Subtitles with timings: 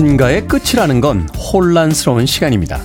[0.00, 2.80] 무엇인가의 끝이라는 건 혼란스러운 시간입니다.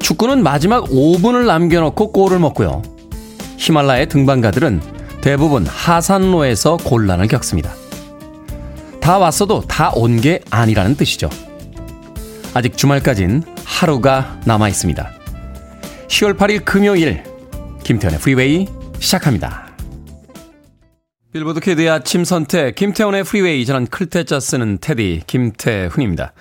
[0.00, 2.82] 축구는 마지막 5분을 남겨놓고 골을 먹고요.
[3.58, 4.80] 히말라야 등반가들은
[5.20, 7.70] 대부분 하산로에서 곤란을 겪습니다.
[9.00, 11.28] 다 왔어도 다 온 게 아니라는 뜻이죠.
[12.54, 15.10] 아직 주말까진 하루가 남아 있습니다.
[16.08, 17.22] 10월 8일 금요일
[17.82, 18.68] 김태현의 프리웨이
[19.00, 19.63] 시작합니다.
[21.34, 26.32] 빌보드 kid의 아침 선택 김태훈의 프리웨이 저는 클 태 자 쓰는 테디 김태훈입니다.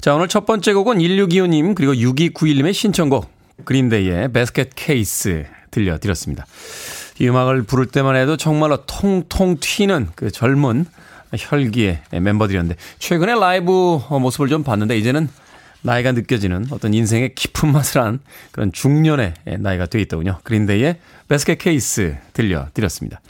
[0.00, 3.30] 자 오늘 첫 번째 곡은 1625님 그리고 6291님의 신청곡
[3.66, 6.46] 그린데이의 Basket Case 들려드렸습니다.
[7.20, 10.86] 이 음악을 부를 때만 해도 정말로 통통 튀는 그 젊은
[11.36, 15.28] 혈기의 멤버들이었는데 최근에 라이브 모습을 좀 봤는데 이제는
[15.82, 18.20] 나이가 느껴지는 어떤 인생의 깊은 맛을 한
[18.52, 20.38] 그런 중년의 나이가 되어 있더군요.
[20.42, 20.96] 그린데이의
[21.28, 23.20] Basket Case 들려드렸습니다.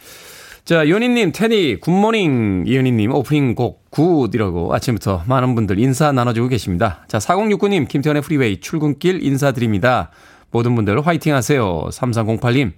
[0.68, 7.06] 자, 이현희님, 테디, good morning, 이현희님, 오프닝 곡 good이라고 아침부터 많은 분들 인사 나눠주고 계십니다.
[7.08, 10.10] 자, 4069님, 김태훈의 프리웨이 출근길 인사드립니다.
[10.50, 11.88] 모든 분들 화이팅 하세요.
[11.90, 12.72] 3308님,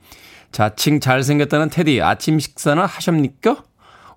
[0.52, 3.64] 자칭 잘생겼다는 테디, 아침 식사는 하셨니까?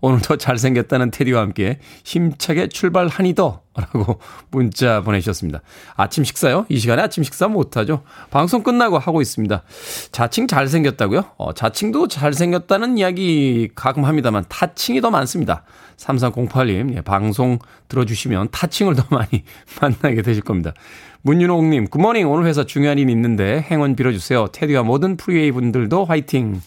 [0.04, 4.20] 오늘도 잘생겼다는 테디와 함께 힘차게 출발하니더 라고
[4.52, 5.62] 문자 보내주셨습니다.
[5.96, 6.66] 아침 식사요?
[6.68, 8.04] 이 시간에 아침 식사 못하죠?
[8.30, 9.64] 방송 끝나고 하고 있습니다.
[10.12, 11.24] 자칭 잘생겼다고요?
[11.38, 15.64] 어, 자칭도 잘생겼다는 이야기 가끔 합니다만 타칭이 더 많습니다.
[15.96, 19.46] 3308님, 예, 방송 들어주시면 타칭을 더 많이
[19.80, 20.74] 만나게 되실 겁니다.
[21.22, 22.30] 문윤홍님, good morning.
[22.30, 24.48] 오늘 회사 중요한 일 있는데 행운 빌어주세요.
[24.48, 26.62] 테디와 모든 프리웨이 분들도 화이팅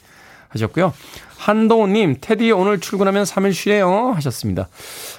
[0.48, 0.94] 하셨고요.
[1.38, 4.69] 한동훈님, 테디 오늘 출근하면 3일 쉬래요 하셨습니다.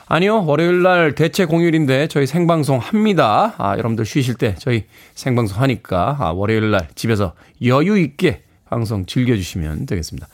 [0.07, 3.53] 아니요, 월요일 날 대체 공휴일인데 저희 생방송 합니다.
[3.57, 4.85] 아, 여러분들 쉬실 때 저희
[5.15, 7.33] 생방송 하니까 아, 월요일 날 집에서
[7.63, 10.27] 여유 있게 방송 즐겨주시면 되겠습니다.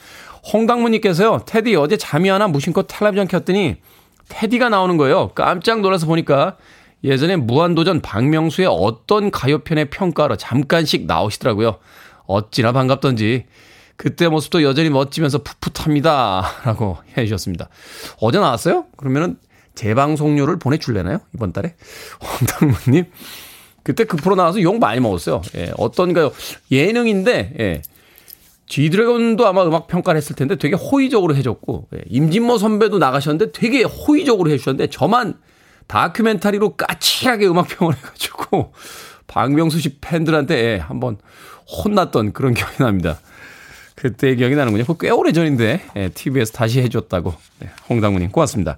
[0.51, 3.77] 홍당무님께서요, 테디 어제 잠이 하나 무심코 텔레비전 켰더니
[4.29, 5.29] 테디가 나오는 거예요.
[5.35, 6.57] 깜짝 놀라서 보니까
[7.03, 11.77] 예전에 무한도전 박명수의 어떤 가요편의 평가로 잠깐씩 나오시더라고요.
[12.25, 13.45] 어찌나 반갑던지
[13.95, 16.43] 그때 모습도 여전히 멋지면서 풋풋합니다.
[16.65, 17.69] 라고 해 주셨습니다.
[18.19, 18.85] 어제 나왔어요?
[18.97, 19.37] 그러면은
[19.75, 21.19] 재방송료를 보내줄래나요?
[21.33, 21.75] 이번 달에?
[22.19, 23.05] 황당무님.
[23.83, 25.41] 그때 그 프로 나와서 욕 많이 먹었어요.
[25.55, 26.31] 예, 어떤가요?
[26.71, 27.81] 예능인데, 예.
[28.65, 34.49] G드래곤도 아마 음악 평가를 했을 텐데 되게 호의적으로 해줬고, 예, 임진모 선배도 나가셨는데 되게 호의적으로
[34.51, 35.37] 해주셨는데 저만
[35.87, 38.73] 다큐멘터리로 까칠하게 음악평을 해가지고,
[39.27, 41.17] 박명수 씨 팬들한테 예, 한번
[41.83, 43.19] 혼났던 그런 기억이 납니다.
[43.95, 44.85] 그때 기억이 나는군요.
[44.99, 48.77] 꽤 오래 전인데 예, TV에서 다시 해줬다고 네, 홍당무님 고맙습니다.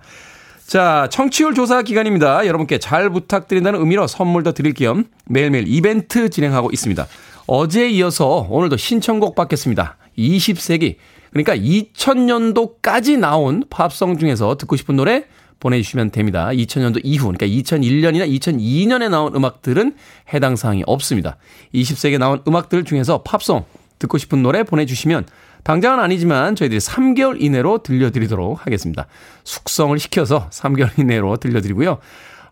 [0.65, 2.47] 자, 청취율 조사 기간입니다.
[2.47, 7.05] 여러분께 잘 부탁드린다는 의미로 선물도 드릴 겸 매일매일 이벤트 진행하고 있습니다.
[7.45, 9.97] 어제에 이어서 오늘도 신청곡 받겠습니다.
[10.17, 10.95] 20세기,
[11.29, 15.25] 그러니까 2000년도까지 나온 팝송 중에서 듣고 싶은 노래
[15.59, 16.47] 보내주시면 됩니다.
[16.47, 19.95] 2000년도 이후, 그러니까 2001년이나 2002년에 나온 음악들은
[20.33, 21.37] 해당 사항이 없습니다.
[21.73, 23.65] 20세기에 나온 음악들 중에서 팝송
[23.99, 25.25] 듣고 싶은 노래 보내주시면
[25.63, 29.07] 당장은 아니지만 저희들이 3개월 이내로 들려드리도록 하겠습니다.
[29.43, 31.97] 숙성을 시켜서 3개월 이내로 들려드리고요.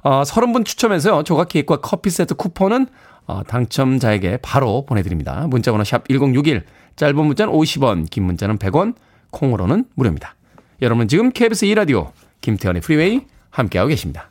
[0.01, 1.23] 어, 30분 추첨해서요.
[1.23, 2.87] 조각 케이크와 커피 세트 쿠폰은
[3.25, 5.45] 어, 당첨자에게 바로 보내드립니다.
[5.47, 6.63] 문자번호 샵 1061,
[6.95, 8.95] 짧은 문자는 50원, 긴 문자는 100원,
[9.31, 10.35] 콩으로는 무료입니다.
[10.81, 14.29] 여러분 지금 KBS 2라디오 김태훈의 프리웨이 함께하고 계십니다.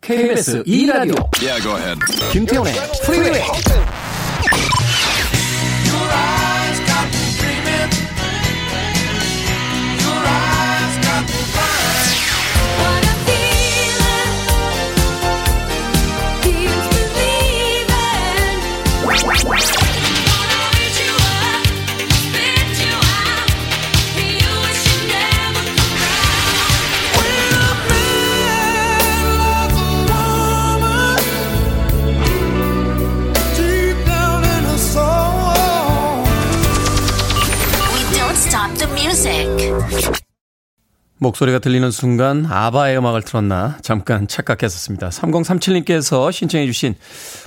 [0.00, 1.94] KBS 2라디오 yeah,
[2.32, 2.72] 김태현의
[3.04, 4.01] 프리웨이
[41.22, 45.10] 목소리가 들리는 순간 아바의 음악을 틀었나 잠깐 착각했었습니다.
[45.10, 46.96] 3037님께서 신청해 주신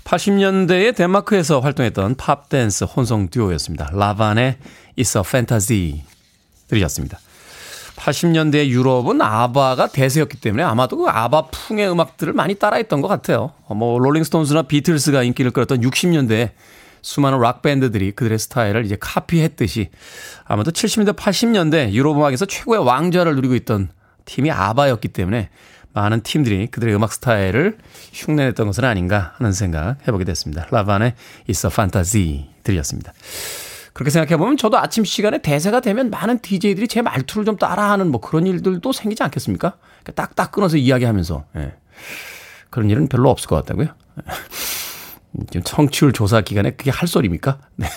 [0.05, 3.91] 80년대에 덴마크에서 활동했던 팝댄스 혼성 듀오였습니다.
[3.93, 4.57] 라반의
[4.97, 6.03] It's a Fantasy
[6.67, 7.19] 들으셨습니다.
[7.97, 13.51] 80년대 유럽은 아바가 대세였기 때문에 아마도 그 아바 풍의 음악들을 많이 따라했던 것 같아요.
[13.67, 16.51] 뭐 롤링스톤스나 비틀스가 인기를 끌었던 60년대에
[17.05, 19.91] 수많은 락밴드들이 그들의 스타일을 이제 카피했듯이
[20.43, 23.89] 아마도 70년대, 80년대 유럽 음악에서 최고의 왕좌를 누리고 있던
[24.25, 25.49] 팀이 아바였기 때문에
[25.93, 27.77] 많은 팀들이 그들의 음악 스타일을
[28.11, 30.65] 흉내냈던 것은 아닌가 하는 생각 해보게 됐습니다.
[30.71, 31.13] 라반의
[31.47, 33.13] It's a Fantasy 들이었습니다.
[33.93, 38.47] 그렇게 생각해보면 저도 아침 시간에 대세가 되면 많은 DJ들이 제 말투를 좀 따라하는 뭐 그런
[38.47, 39.77] 일들도 생기지 않겠습니까?
[40.15, 41.45] 딱딱 끊어서 이야기하면서.
[41.57, 41.75] 예.
[42.71, 43.89] 그런 일은 별로 없을 것 같다고요.
[45.49, 47.59] 지금 청취율 조사 기간에 그게 할 소리입니까?
[47.75, 47.87] 네.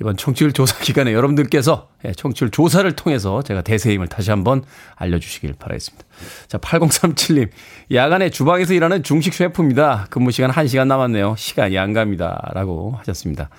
[0.00, 4.64] 이번 청취율 조사 기간에 여러분들께서 예, 청취율 조사를 통해서 제가 대세임을 다시 한번
[4.96, 6.04] 알려주시길 바라겠습니다.
[6.48, 7.48] 자, 8037님.
[7.92, 10.06] 야간에 주방에서 일하는 중식 셰프입니다.
[10.10, 11.34] 근무 시간 1시간 남았네요.
[11.36, 12.50] 시간이 안 갑니다.
[12.54, 13.50] 라고 하셨습니다.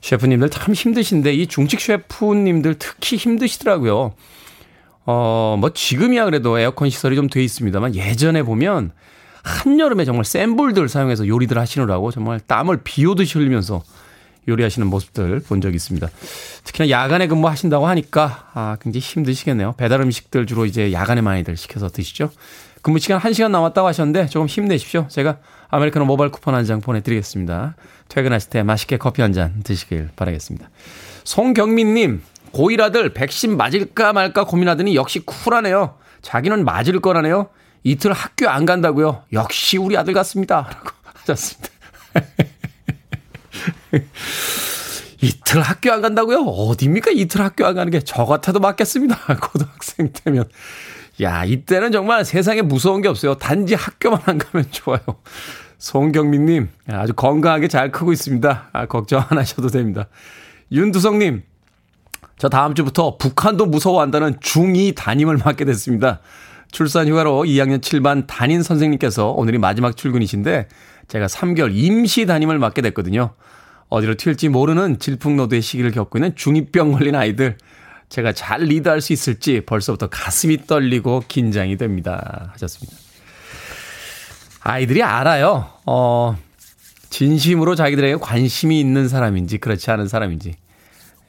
[0.00, 4.14] 셰프님들 참 힘드신데 이 중식 셰프님들 특히 힘드시더라고요.
[5.06, 8.92] 어, 뭐 지금이야 그래도 에어컨 시설이 좀 돼 있습니다만 예전에 보면
[9.42, 13.82] 한여름에 정말 센 불들 사용해서 요리들 하시느라고 정말 땀을 비 오듯이 흘리면서
[14.48, 16.08] 요리하시는 모습들 본 적이 있습니다.
[16.64, 19.74] 특히나 야간에 근무하신다고 하니까 아, 굉장히 힘드시겠네요.
[19.76, 22.30] 배달 음식들 주로 이제 야간에 많이들 시켜서 드시죠.
[22.82, 25.06] 근무 시간 1시간 남았다고 하셨는데 조금 힘내십시오.
[25.08, 25.36] 제가
[25.68, 27.76] 아메리카노 모바일 쿠폰 한 장 보내드리겠습니다.
[28.08, 30.68] 퇴근하실 때 맛있게 커피 한 잔 드시길 바라겠습니다.
[31.24, 32.22] 송경민님,
[32.52, 35.94] 고1 아들 백신 맞을까 말까 고민하더니 역시 쿨하네요.
[36.22, 37.50] 자기는 맞을 거라네요.
[37.82, 39.24] 이틀 학교 안 간다고요?
[39.32, 40.68] 역시 우리 아들 같습니다.
[40.70, 41.68] 라고 하셨습니다.
[45.22, 46.40] 이틀 학교 안 간다고요?
[46.40, 47.10] 어딥니까?
[47.10, 49.16] 이틀 학교 안 가는 게 저 같아도 맞겠습니다.
[49.40, 50.44] 고등학생 때면.
[51.20, 53.34] 야, 이때는 정말 세상에 무서운 게 없어요.
[53.34, 55.00] 단지 학교만 안 가면 좋아요.
[55.78, 58.68] 송경민님, 아주 건강하게 잘 크고 있습니다.
[58.72, 60.06] 아, 걱정 안 하셔도 됩니다.
[60.72, 61.42] 윤두성님,
[62.38, 66.20] 저 다음 주부터 북한도 무서워한다는 중2 담임을 맡게 됐습니다.
[66.70, 70.68] 출산 휴가로 2학년 7반 담임 선생님께서 오늘이 마지막 출근이신데
[71.08, 73.34] 제가 3개월 임시 담임을 맡게 됐거든요.
[73.88, 77.58] 어디로 튈지 모르는 질풍노도의 시기를 겪고 있는 중2병 걸린 아이들.
[78.08, 82.50] 제가 잘 리드할 수 있을지 벌써부터 가슴이 떨리고 긴장이 됩니다.
[82.52, 82.96] 하셨습니다.
[84.62, 85.70] 아이들이 알아요.
[85.86, 86.36] 어,
[87.08, 90.54] 진심으로 자기들에게 관심이 있는 사람인지 그렇지 않은 사람인지.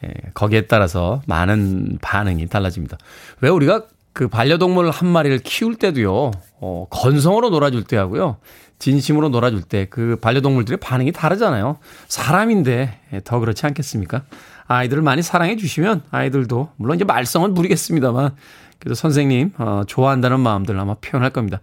[0.04, 2.98] 예, 거기에 따라서 많은 반응이 달라집니다.
[3.42, 8.38] 왜 우리가 그 반려동물 한 마리를 키울 때도요, 어, 건성으로 놀아줄 때 하고요,
[8.80, 11.78] 진심으로 놀아줄 때 그 반려동물들의 반응이 다르잖아요.
[12.08, 14.24] 사람인데 더 그렇지 않겠습니까?
[14.68, 18.36] 아이들을 많이 사랑해 주시면 아이들도, 물론 이제 말썽은 부리겠습니다만,
[18.80, 21.60] 그래도 선생님, 어, 좋아한다는 마음들 아마 표현할 겁니다.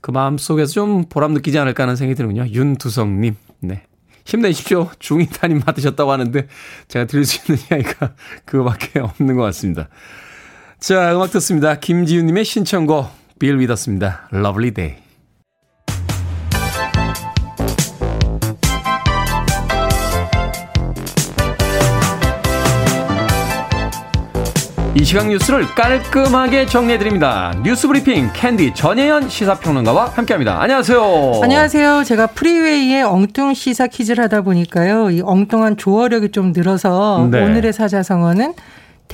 [0.00, 2.48] 그 마음 속에서 좀 보람 느끼지 않을까 하는 생각이 드는군요.
[2.48, 3.82] 윤두성님, 네.
[4.26, 4.90] 힘내십시오.
[4.98, 6.46] 중2 담임 맡으셨다고 하는데,
[6.88, 8.14] 제가 드릴 수 있는 이야기가
[8.44, 9.88] 그거밖에 없는 것 같습니다.
[10.80, 11.74] 자, 음악 듣습니다.
[11.74, 14.30] 김지윤님의 신청곡, 빌 위더스입니다.
[14.32, 14.96] Lovely Day.
[24.94, 27.54] 이 시각 뉴스를 깔끔하게 정리해드립니다.
[27.62, 30.60] 뉴스 브리핑 캔디 전예현 시사평론가와 함께합니다.
[30.62, 31.40] 안녕하세요.
[31.42, 32.04] 안녕하세요.
[32.04, 35.10] 제가 프리웨이에 엉뚱 시사 퀴즈를 하다 보니까요.
[35.10, 37.42] 이 엉뚱한 조어력이 좀 늘어서 네.
[37.44, 38.54] 오늘의 사자성어는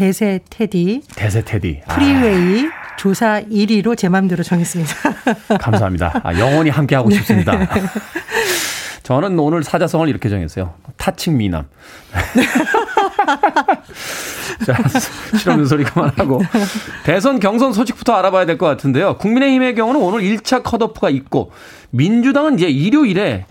[0.01, 1.01] 대세 테디.
[1.17, 1.81] 대세 테디.
[1.89, 2.97] 프리웨이 아.
[2.99, 4.95] 조사 1위로 제 마음대로 정했습니다.
[5.59, 6.21] 감사합니다.
[6.23, 7.67] 아, 영원히 함께하고 싶습니다.
[9.03, 10.75] 저는 오늘 사자성어를 이렇게 정했어요.
[10.99, 11.65] 타칭 미남.
[14.67, 14.77] 자,
[15.39, 16.43] 실없는 소리 그만하고.
[17.05, 19.17] 대선 경선 소식부터 알아봐야 될 것 같은데요.
[19.17, 21.53] 국민의힘의 경우는 오늘 1차 컷오프가 있고,
[21.91, 23.47] 민주당은 이제 일요일에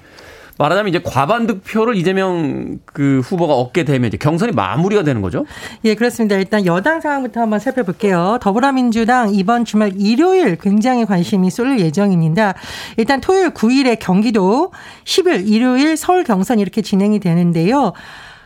[0.57, 5.45] 말하자면 이제 과반 득표를 이재명 그 후보가 얻게 되면 이제 경선이 마무리가 되는 거죠?
[5.83, 6.35] 예, 그렇습니다.
[6.37, 8.37] 일단 여당 상황부터 한번 살펴볼게요.
[8.41, 12.53] 더불어민주당 이번 주말 일요일 굉장히 관심이 쏠릴 예정입니다.
[12.97, 14.71] 일단 토요일 9일에 경기도
[15.03, 17.93] 10일 일요일 서울 경선 이렇게 진행이 되는데요.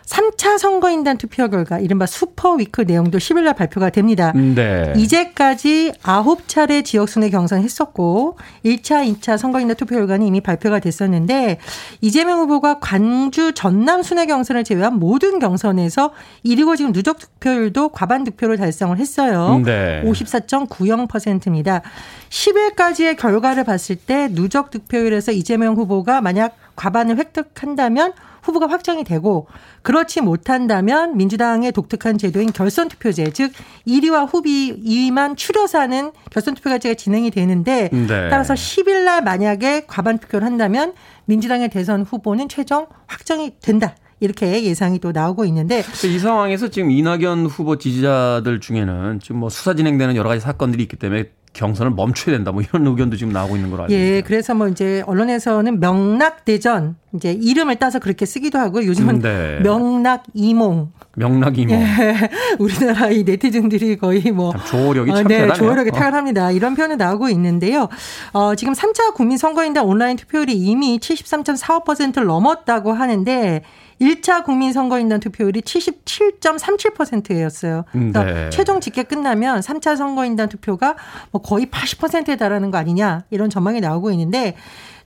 [0.09, 4.33] 3차 선거인단 투표 결과 이른바 super week 내용도 10일 날 발표가 됩니다.
[4.33, 4.91] 네.
[4.97, 11.59] 이제까지 9차례 지역순회 경선했었고 1차, 2차 선거인단 투표 결과는 이미 발표가 됐었는데
[12.01, 16.11] 이재명 후보가 관주 전남 순회 경선을 제외한 모든 경선에서
[16.43, 19.61] 1위고 지금 누적 득표율도 과반 득표를 달성을 했어요.
[19.63, 20.01] 네.
[20.05, 21.83] 54.90%입니다.
[22.29, 28.13] 10일까지의 결과를 봤을 때 누적 득표율에서 이재명 후보가 만약 과반을 획득한다면
[28.49, 29.47] 후보가 확정이 되고
[29.81, 33.51] 그렇지 못한다면 민주당의 독특한 제도인 결선 투표제 즉
[33.87, 38.07] 1위와 후비 2위만 추려서 하는 결선 투표제가 진행이 되는데 네.
[38.29, 40.93] 따라서 10일 날 만약에 과반 투표를 한다면
[41.25, 43.95] 민주당의 대선 후보는 최종 확정이 된다.
[44.21, 49.73] 이렇게 예상이 또 나오고 있는데 이 상황에서 지금 이낙연 후보 지지자들 중에는 지금 뭐 수사
[49.73, 53.69] 진행되는 여러 가지 사건들이 있기 때문에 경선을 멈춰야 된다 뭐 이런 의견도 지금 나오고 있는
[53.69, 59.19] 걸로 알고 예, 그래서 뭐 이제 언론에서는 명락대전 이제 이름을 따서 그렇게 쓰기도 하고 요즘은
[59.19, 59.59] 네.
[59.63, 60.91] 명락 이몽.
[61.15, 61.81] 명락 이몽.
[61.81, 62.29] 예,
[62.59, 66.51] 우리나라 이 네티즌들이 거의 뭐 조력이 어, 참 네, 조력이 탁월합니다.
[66.51, 67.89] 이런 표현이 나오고 있는데요.
[68.33, 73.63] 어, 지금 3차 국민 선거인단 온라인 투표율이 이미 73.45%를 넘었다고 하는데
[74.01, 77.83] 1차 국민선거인단 투표율이 77.37%였어요.
[77.91, 78.49] 그러니까 네.
[78.49, 80.95] 최종 집계 끝나면 3차 선거인단 투표가
[81.31, 84.55] 뭐 거의 80%에 달하는 거 아니냐 이런 전망이 나오고 있는데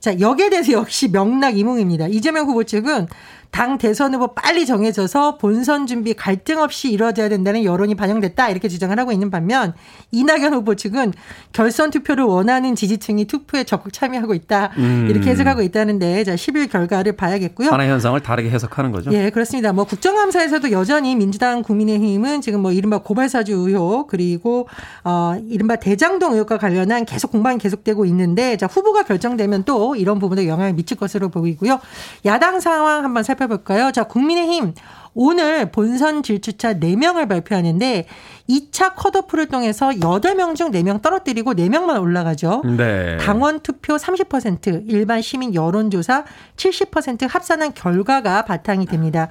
[0.04, 2.08] 자, 여기에 대해서 역시 명락 이몽입니다.
[2.08, 3.06] 이재명 후보 측은
[3.54, 8.98] 당 대선 후보 빨리 정해져서 본선 준비 갈등 없이 이루어져야 된다는 여론이 반영됐다 이렇게 주장을
[8.98, 9.74] 하고 있는 반면
[10.10, 11.12] 이낙연 후보 측은
[11.52, 15.06] 결선 투표를 원하는 지지층이 투표에 적극 참여하고 있다 음.
[15.08, 17.70] 이렇게 해석하고 있다는데 자 10일 결과를 봐야겠고요.
[17.70, 19.12] 하나의 현상을 다르게 해석하는 거죠.
[19.12, 19.72] 예, 그렇습니다.
[19.72, 24.66] 뭐 국정감사에서도 여전히 민주당 국민의힘은 지금 뭐 이른바 고발사주 의혹 그리고
[25.04, 30.48] 어 이른바 대장동 의혹과 관련한 계속 공방이 계속되고 있는데 자 후보가 결정되면 또 이런 부분에
[30.48, 31.78] 영향을 미칠 것으로 보이고요.
[32.24, 33.43] 야당 상황 한번 살펴.
[33.44, 33.92] 살펴볼까요?
[33.92, 34.74] 자, 국민의힘
[35.14, 38.06] 오늘 본선 질주차 4명을 발표하는데
[38.48, 42.62] 2차 컷오프를 통해서 8명 중 4명 떨어뜨리고 4명만 올라가죠.
[42.76, 43.16] 네.
[43.18, 46.24] 당원 투표 30%, 일반 시민 여론조사
[46.56, 49.28] 70% 합산한 결과가 바탕이 됩니다.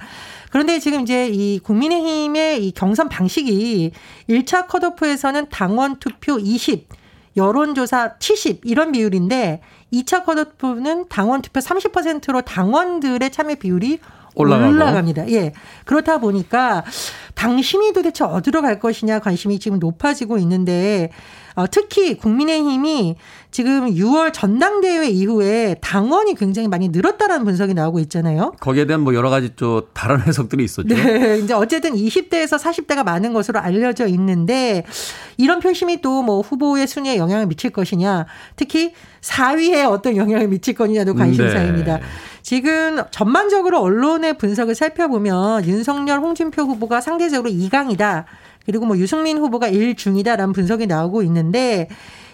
[0.50, 3.92] 그런데 지금 이제 이 국민의힘의 이 경선 방식이
[4.30, 6.88] 1차 컷오프에서는 당원 투표 20,
[7.36, 9.60] 여론조사 70 이런 비율인데
[10.02, 14.00] 2차 컷오프는 당원 투표 30%로 당원들의 참여 비율이
[14.34, 14.72] 올라가고.
[14.72, 15.30] 올라갑니다.
[15.30, 15.52] 예.
[15.84, 16.84] 그렇다 보니까
[17.34, 21.10] 당심이 도대체 어디로 갈 것이냐 관심이 지금 높아지고 있는데
[21.54, 23.14] 어, 특히 국민의힘이
[23.52, 28.52] 지금 6월 전당대회 이후에 당원이 굉장히 많이 늘었다라는 분석이 나오고 있잖아요.
[28.58, 30.88] 거기에 대한 뭐 여러 가지 또 다른 해석들이 있었죠.
[30.94, 31.38] 네.
[31.38, 34.84] 이제 어쨌든 20대에서 40대가 많은 것으로 알려져 있는데
[35.36, 41.14] 이런 표심이 또 뭐 후보의 순위에 영향을 미칠 것이냐 특히 4위에 어떤 영향을 미칠 거냐도
[41.14, 41.98] 관심사입니다.
[41.98, 42.02] 네.
[42.42, 48.24] 지금 전반적으로 언론의 분석을 살펴보면 윤석열, 홍준표 후보가 상대적으로 2강이다.
[48.66, 51.88] 그리고 뭐 유승민 후보가 1중이다라는 분석이 나오고 있는데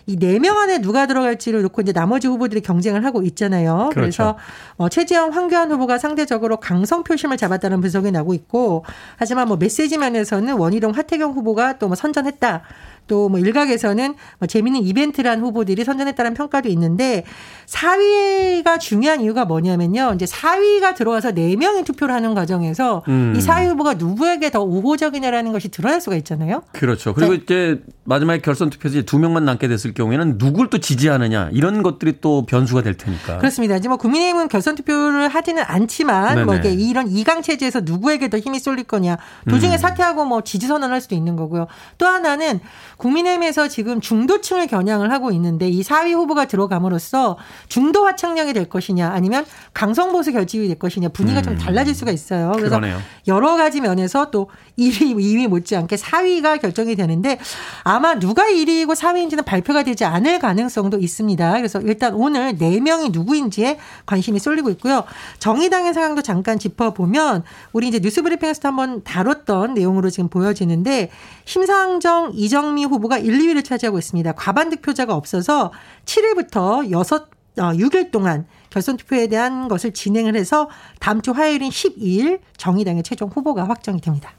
[0.06, 3.90] 이네명 안에 누가 들어갈지를 놓고 이제 나머지 후보들이 경쟁을 하고 있잖아요.
[3.92, 3.94] 그렇죠.
[3.94, 4.38] 그래서
[4.76, 8.84] 뭐 최지영, 황교안 후보가 상대적으로 강성 표심을 잡았다는 분석이 나오고 있고
[9.16, 12.62] 하지만 뭐 메시지면에서는 원희룡, 하태경 후보가 또 뭐 선전했다.
[13.10, 17.24] 또 뭐 일각에서는 뭐 재미있는 이벤트란 후보들이 선전했다는 평가도 있는데
[17.66, 20.12] 4위가 중요한 이유가 뭐냐면요.
[20.16, 23.34] 이제 4위가 들어와서 4명이 투표를 하는 과정에서 음.
[23.36, 26.62] 이 4위 후보가 누구에게 더 우호적이냐라는 것이 드러날 수가 있잖아요.
[26.72, 27.14] 그렇죠.
[27.14, 27.40] 그리고 네.
[27.42, 32.44] 이제 마지막에 결선 투표에서 두 명만 남게 됐을 경우에는 누굴 또 지지하느냐 이런 것들이 또
[32.46, 33.38] 변수가 될 테니까.
[33.38, 33.76] 그렇습니다.
[33.76, 36.44] 이제 뭐 국민의힘은 결선 투표를 하지는 않지만 네네.
[36.44, 39.78] 뭐 이게 이런 2강 체제에서 누구에게 더 힘이 쏠릴 거냐 도중에 음.
[39.78, 41.68] 사퇴하고 뭐 지지 선언할 수도 있는 거고요.
[41.98, 42.60] 또 하나는
[43.00, 47.38] 국민의힘에서 지금 중도층을 겨냥을 하고 있는데 이 4위 후보가 들어감으로써
[47.68, 51.44] 중도 화창력이 될 것이냐 아니면 강성보수 결집이 될 것이냐 분위기가 음.
[51.44, 52.52] 좀 달라질 수가 있어요.
[52.52, 52.98] 그래서 그러네요.
[53.26, 57.38] 여러 가지 면에서 또 1위, 2위 못지않게 4위가 결정이 되는데
[57.84, 61.52] 아마 누가 1위이고 4위인지는 발표가 되지 않을 가능성도 있습니다.
[61.52, 65.04] 그래서 일단 오늘 4명이 누구인지에 관심이 쏠리고 있고요.
[65.38, 71.10] 정의당의 상황도 잠깐 짚어보면 우리 이제 뉴스브리핑에서 한번 다뤘던 내용으로 지금 보여지는데
[71.54, 74.30] 심상정, 이정미 후보가 1, 2위를 차지하고 있습니다.
[74.32, 75.72] 과반 득표자가 없어서
[76.04, 83.02] 7일부터 6, 6일 동안 결선 투표에 대한 것을 진행을 해서 다음 주 화요일인 12일 정의당의
[83.02, 84.30] 최종 후보가 확정이 됩니다.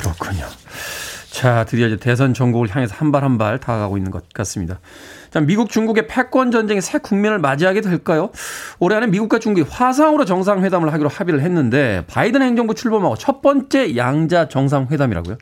[0.00, 0.44] 그렇군요.
[1.30, 4.80] 자, 드디어 이제 대선 전국을 향해서 한 발 한 발 다가가고 있는 것 같습니다.
[5.30, 8.30] 자, 미국 중국의 패권 전쟁의 새 국면을 맞이하게 될까요?
[8.78, 14.48] 올해 안에 미국과 중국이 화상으로 정상회담을 하기로 합의를 했는데 바이든 행정부 출범하고 첫 번째 양자
[14.48, 15.36] 정상회담이라고요?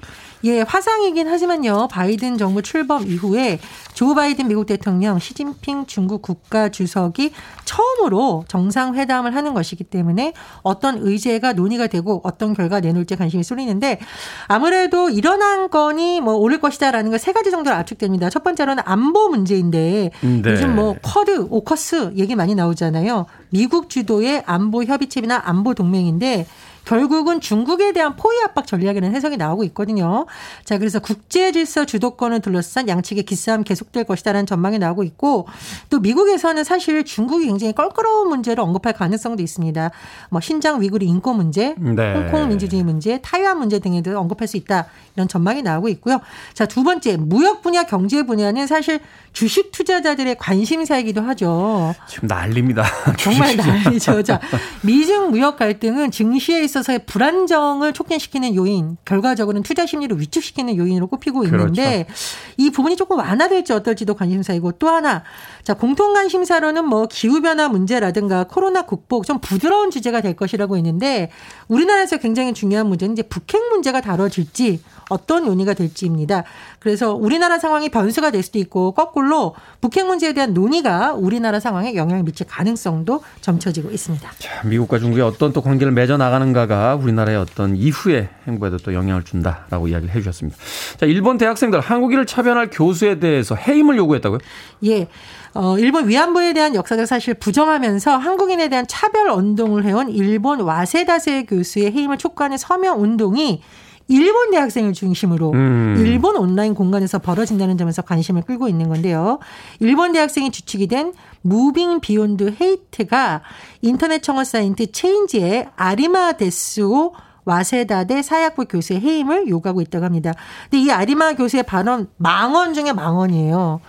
[0.45, 1.89] 예, 화상이긴 하지만요.
[1.91, 3.59] 바이든 정부 출범 이후에
[3.95, 7.33] 조 바이든 미국 대통령, 시진핑 중국 국가 주석이
[7.65, 14.01] 처음으로 정상회담을 하는 것이기 때문에 어떤 의제가 논의가 되고 어떤 결과 내놓을지 관심이 쏠리는데
[14.47, 18.29] 아무래도 일어난 건이 뭐 오를 것이다라는 거세 가지 정도로 압축됩니다.
[18.29, 20.11] 첫 번째로는 안보 문제인데 네.
[20.47, 23.27] 요즘 뭐 쿼드, 오커스 얘기 많이 나오잖아요.
[23.51, 26.47] 미국 주도의 안보 협의체나 안보 동맹인데
[26.85, 30.27] 결국은 중국에 대한 포위 압박 전략이라는 해석이 나오고 있거든요.
[30.65, 35.47] 자, 그래서 국제 질서 주도권을 둘러싼 양측의 기싸움 계속될 것이다라는 전망이 나오고 있고
[35.91, 39.91] 또 미국에서는 사실 중국이 굉장히 껄끄러운 문제를 언급할 가능성도 있습니다.
[40.31, 42.15] 뭐 신장 위구르 인권 문제, 네.
[42.15, 44.87] 홍콩 민주주의 문제, 타이완 문제 등에 대해 언급할 수 있다.
[45.17, 46.21] 이런 전망이 나오고 있고요.
[46.55, 49.01] 자, 두 번째, 무역 분야, 경제 분야는 사실
[49.33, 51.95] 주식 투자자들의 관심사이기도 하죠.
[52.09, 52.85] 지금 난립니다.
[53.19, 54.23] 정말 난리죠.
[54.23, 54.41] 자,
[54.83, 61.45] 미중 무역 갈등은 증시에 있어 있어서의 불안정을 촉진시키는 요인, 결과적으로는 투자 심리를 위축시키는 요인으로 꼽히고
[61.45, 62.13] 있는데 그렇죠.
[62.57, 65.23] 이 부분이 조금 완화될지 어떨지도 관심사이고 또 하나
[65.63, 71.31] 자 공통 관심사로는 뭐 기후 변화 문제라든가 코로나 극복 좀 부드러운 주제가 될 것이라고 있는데
[71.69, 76.45] 우리나라에서 굉장히 중요한 문제는 이제 북핵 문제가 다뤄질지 어떤 논의가 될지입니다.
[76.85, 82.25] 그래서 우리나라 상황이 변수가 될 수도 있고 거꾸로 북핵 문제에 대한 논의가 우리나라 상황에 영향을
[82.25, 84.31] 미칠 가능성도 점쳐지고 있습니다.
[84.39, 89.89] 자, 미국과 중국이 어떤 또 관계를 맺어 나가는가가 우리나라의 어떤 이후의 행보에도 또 영향을 준다라고
[89.89, 90.59] 이야기를 해 주셨습니다.
[90.99, 94.41] 자, 일본 대학생들 한국인을 차별할 교수에 대해서 해임을 요구했다고요?
[94.85, 95.09] 예.
[95.55, 101.93] 어, 일본 위안부에 대한 역사적 사실 부정하면서 한국인에 대한 차별 운동을 해온 일본 와세다세 교수의
[101.93, 103.63] 해임을 촉구하는 서명 운동이
[104.09, 105.95] 일본 대학생을 중심으로 음.
[105.99, 109.39] 일본 온라인 공간에서 벌어진다는 점에서 관심을 끌고 있는 건데요.
[109.81, 113.43] 일본 대학생이 주축이 된 Moving Beyond Hate가
[113.81, 117.13] 인터넷 청원 사이트 체인지에 아리마 데스오
[117.45, 120.33] 와세다대 사회학부 교수의 해임을 요구하고 있다고 합니다.
[120.71, 123.81] 근데 이 아리마 교수의 발언 망언 중에 망언이에요.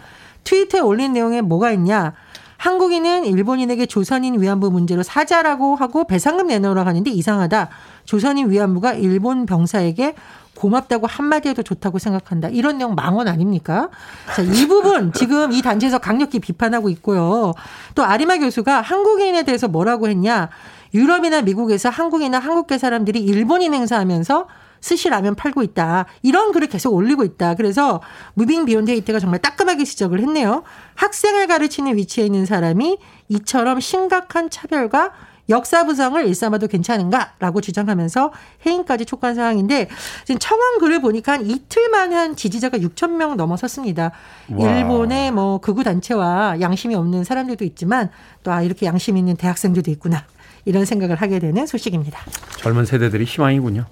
[0.43, 2.13] 트위터에 올린 내용에 뭐가 있냐?
[2.57, 7.69] 한국인은 일본인에게 조선인 위안부 문제로 사죄하라고 하고 배상금 내놓으라고 하는데 이상하다.
[8.06, 10.16] 조선인 위안부가 일본 병사에게
[10.56, 12.48] 고맙다고 한마디 해도 좋다고 생각한다.
[12.48, 13.90] 이런 내용 망언 아닙니까?
[14.36, 17.54] 자, 이 부분 지금 이 단체에서 강력히 비판하고 있고요.
[17.94, 20.50] 또 아리마 교수가 한국인에 대해서 뭐라고 했냐.
[20.94, 24.48] 유럽이나 미국에서 한국이나 한국계 사람들이 일본인 행세하면서
[24.80, 26.06] 스시 라면 팔고 있다.
[26.22, 27.56] 이런 글을 계속 올리고 있다.
[27.56, 28.02] 그래서
[28.36, 30.64] Moving Beyond Hate가 정말 따끔하게 지적을 했네요.
[30.94, 32.98] 학생을 가르치는 위치에 있는 사람이
[33.30, 35.12] 이처럼 심각한 차별과
[35.50, 38.32] 역사 부정을 일삼아도 괜찮은가라고 주장하면서
[38.66, 39.90] 해임까지 촉구한 상황인데
[40.25, 44.12] 지금 청원 글을 보니까 한 이틀 만에 한 지지자가 6천 명 넘어섰습니다.
[44.50, 44.78] 와.
[44.78, 48.10] 일본의 뭐 극우 단체와 양심이 없는 사람들도 있지만
[48.44, 50.24] 또 아, 이렇게 양심 있는 대학생들도 있구나.
[50.66, 52.20] 이런 생각을 하게 되는 소식입니다.
[52.58, 53.86] 젊은 세대들이 희망이군요.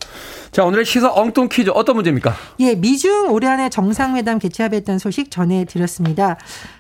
[0.51, 2.33] 자, 오늘의 시사 엉뚱 퀴즈 어떤 문제입니까?
[2.61, 6.37] 예, 미중 올해 안에 정상회담 개최하겠다는 소식 전해드렸습니다.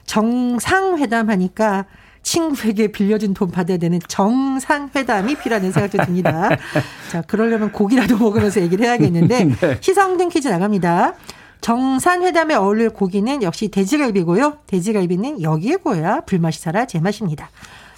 [0.07, 1.85] 정상회담 하니까
[2.23, 6.49] 친구에게 빌려준 돈 받아야 되는 정상회담이 필요하다는 생각도 듭니다.
[7.11, 10.01] 자, 그러려면 고기라도 먹으면서 얘기를 해야겠는데 네.
[10.01, 11.13] 엉뚱 퀴즈 나갑니다.
[11.61, 14.59] 정산회담에 어울릴 고기는 역시 돼지갈비고요.
[14.67, 17.49] 돼지갈비는 여기에 구워야 불맛이 살아 제맛입니다.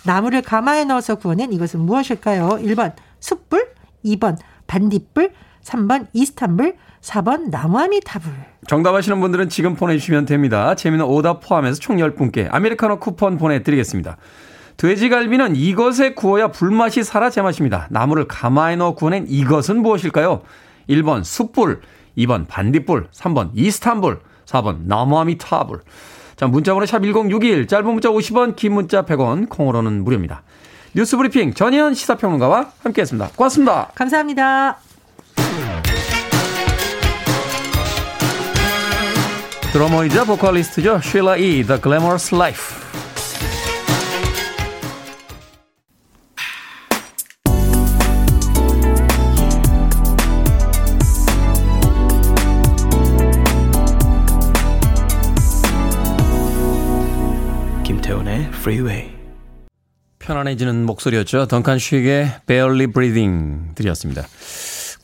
[0.04, 2.60] 나무를 가마에 넣어서 구워낸 이것은 무엇일까요?
[2.62, 3.74] 1번 숯불,
[4.06, 5.32] 2번 반딧불,
[5.66, 8.32] 3번 이스탄불, 4번 나무아미타불.
[8.68, 10.76] 정답하시는 분들은 지금 보내주시면 됩니다.
[10.76, 14.18] 재미는 오답 포함해서 총 10분께 아메리카노 쿠폰 보내드리겠습니다.
[14.78, 17.88] 돼지갈비는 이것에 구워야 불맛이 살아 제맛입니다.
[17.90, 20.42] 나무를 가마에 넣어 구워낸 이것은 무엇일까요?
[20.90, 21.82] 1번 숯불,
[22.18, 25.82] 2번 반딧불, 3번 이스탄불, 4번 나무아미타불.
[26.36, 30.44] 자, 문자번호 샵 1061, 짧은 문자 50원, 긴 문자 100원, 콩으로는 무료입니다.
[30.94, 33.32] 뉴스 브리핑 전희연 시사평론가와 함께했습니다.
[33.36, 33.92] 고맙습니다.
[33.96, 34.78] 감사합니다.
[39.74, 41.02] 드러머이자 보컬리스트죠.
[41.02, 42.86] 쉴라 이, The Glamorous Life.
[58.66, 59.12] Freeway.
[60.18, 61.46] 편안해지는 목소리였죠.
[61.46, 64.24] 던칸 쉬의 Barely Breathing 들이었습니다.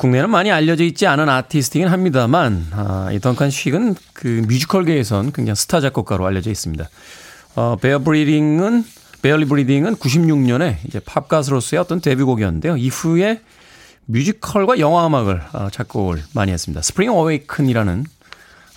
[0.01, 5.79] 국내는 많이 알려져 있지 않은 아티스트이긴 합니다만, 아, 이 던칸 쉬는 그 뮤지컬계에선 굉장히 스타
[5.79, 6.89] 작곡가로 알려져 있습니다.
[7.55, 8.83] 어, Bear Breathing은,
[9.21, 12.77] Barely Breathing은 96년에 이제 팝 가수로서의 어떤 데뷔곡이었는데요.
[12.77, 13.41] 이후에
[14.07, 16.79] 뮤지컬과 영화 음악을 어, 작곡을 많이 했습니다.
[16.79, 18.03] Spring Awaken이라는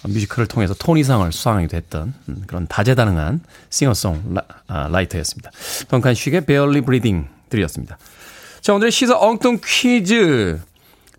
[0.06, 4.34] 뮤지컬을 통해서 토니상을 수상하기도 했던 음, 그런 다재다능한 싱어송
[4.68, 5.50] 라, 이터였습니다
[5.88, 7.96] 던칸 쉬의 Barely Breathing 들이었습니다.
[8.60, 10.60] 자, 오늘의 시사 엉뚱 퀴즈.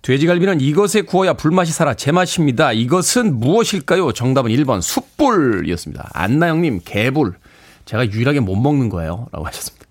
[0.06, 2.74] 돼지갈비는 이것에 구워야 불맛이 살아 제맛입니다.
[2.74, 4.12] 이것은 무엇일까요?
[4.12, 6.12] 정답은 1번 숯불이었습니다.
[6.14, 7.34] 안나영님 개불.
[7.86, 9.28] 제가 유일하게 못 먹는 거예요.
[9.32, 9.84] 라고 하셨습니다.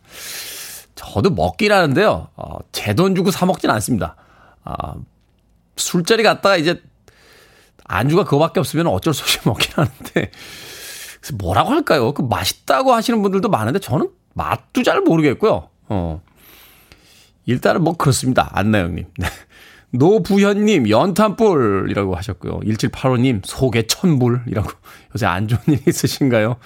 [0.95, 2.29] 저도 먹긴 하는데요.
[2.37, 4.15] 어, 제 돈 주고 사 먹진 않습니다.
[4.63, 4.95] 아,
[5.77, 6.81] 술자리 갔다가 이제
[7.83, 10.31] 안주가 그거밖에 없으면 어쩔 수 없이 먹긴 하는데
[11.41, 12.15] 뭐라고 할까요?
[12.15, 15.71] 그 맛있다고 하시는 분들도 많은데 저는 맛도 잘 모르겠고요.
[15.89, 16.23] 어.
[17.47, 18.49] 일단은 뭐 그렇습니다.
[18.53, 19.07] 안나영님.
[19.95, 19.99] 네.
[19.99, 22.61] 노부현님, 연탄불이라고 하셨고요.
[22.61, 24.71] 1785님, 속에 천불이라고.
[25.15, 26.57] 요새 안 좋은 일 있으신가요?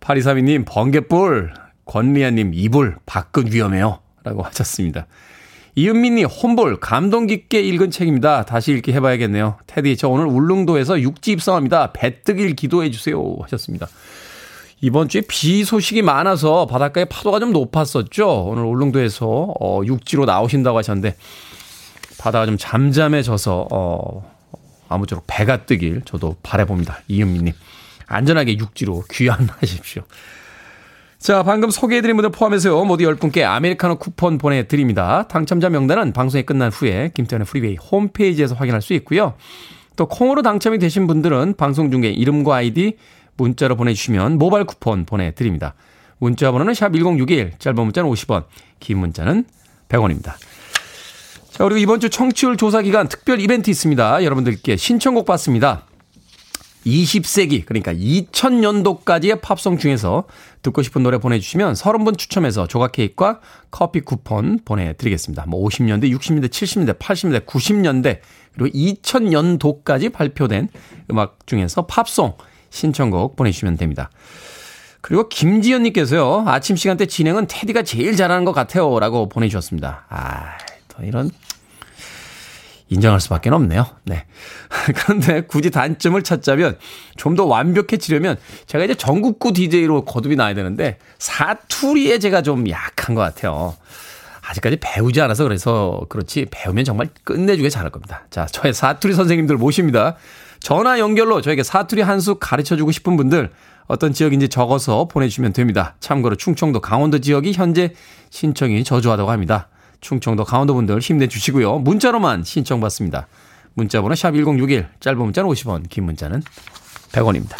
[0.00, 1.54] 8232님, 번개불.
[1.84, 2.96] 권리아님, 이불.
[3.06, 4.00] 밖은 위험해요.
[4.24, 5.06] 라고 하셨습니다.
[5.78, 8.44] 이은미님 홈볼 감동 깊게 읽은 책입니다.
[8.44, 9.58] 다시 읽기 해봐야겠네요.
[9.66, 11.92] 테디 저 오늘 울릉도에서 육지 입성합니다.
[11.92, 13.86] 배뜨길 기도해 주세요 하셨습니다.
[14.80, 18.46] 이번 주에 비 소식이 많아서 바닷가에 파도가 좀 높았었죠.
[18.46, 21.14] 오늘 울릉도에서 어, 육지로 나오신다고 하셨는데
[22.18, 24.36] 바다가 좀 잠잠해져서 어
[24.88, 27.00] 아무쪼록 배가 뜨길 저도 바래봅니다.
[27.08, 27.52] 이은미님
[28.06, 30.02] 안전하게 육지로 귀환하십시오.
[31.18, 35.26] 자, 방금 소개해드린 분들 포함해서요, 모두 10분께 아메리카노 쿠폰 보내드립니다.
[35.26, 39.34] 당첨자 명단은 방송이 끝난 후에 김태훈의 프리웨이 홈페이지에서 확인할 수 있고요.
[39.96, 42.96] 또 콩으로 당첨이 되신 분들은 방송 중에 이름과 아이디
[43.38, 45.74] 문자로 보내주시면 모바일 쿠폰 보내드립니다.
[46.18, 48.44] 문자 번호는 샵 1061, 짧은 문자는 50원,
[48.78, 49.46] 긴 문자는
[49.88, 50.34] 100원입니다.
[51.56, 54.22] 자, 그리고 이번 주 청취율 조사 기간 특별 이벤트 있습니다.
[54.22, 55.84] 여러분들께 신청곡 받습니다.
[56.84, 60.24] 20세기, 그러니까 2000년도까지의 팝송 중에서
[60.60, 63.40] 듣고 싶은 노래 보내주시면 30분 추첨해서 조각 케이크와
[63.70, 65.46] 커피 쿠폰 보내드리겠습니다.
[65.46, 68.18] 뭐 50년대, 60년대, 70년대, 80년대, 90년대,
[68.54, 70.68] 그리고 2000년도까지 발표된
[71.10, 72.36] 음악 중에서 팝송
[72.68, 74.10] 신청곡 보내주시면 됩니다.
[75.00, 79.00] 그리고 김지연님께서요, 아침 시간대 진행은 테디가 제일 잘하는 것 같아요.
[79.00, 80.04] 라고 보내주셨습니다.
[80.10, 81.30] 아, 또 이런
[82.88, 83.86] 인정할 수밖에 없네요.
[84.04, 84.26] 네.
[84.94, 86.78] 그런데 굳이 단점을 찾자면
[87.16, 93.20] 좀 더 완벽해지려면 제가 이제 전국구 DJ로 거듭이 나야 되는데 사투리에 제가 좀 약한 것
[93.20, 93.76] 같아요.
[94.48, 98.22] 아직까지 배우지 않아서 그래서 그렇지 배우면 정말 끝내주게 잘할 겁니다.
[98.30, 100.14] 자, 저의 사투리 선생님들 모십니다.
[100.60, 103.50] 전화 연결로 저에게 사투리 한 수 가르쳐 주고 싶은 분들
[103.88, 105.96] 어떤 지역인지 적어서 보내주시면 됩니다.
[106.00, 107.92] 참고로 충청도 강원도 지역이 현재
[108.30, 109.68] 신청이 저조하다고 합니다.
[110.00, 111.78] 충청도 강원도 분들 힘내주시고요.
[111.78, 113.26] 문자로만 신청받습니다.
[113.74, 116.42] 문자번호 샵 1061 짧은 문자는 50원 긴 문자는
[117.12, 117.56] 100원입니다.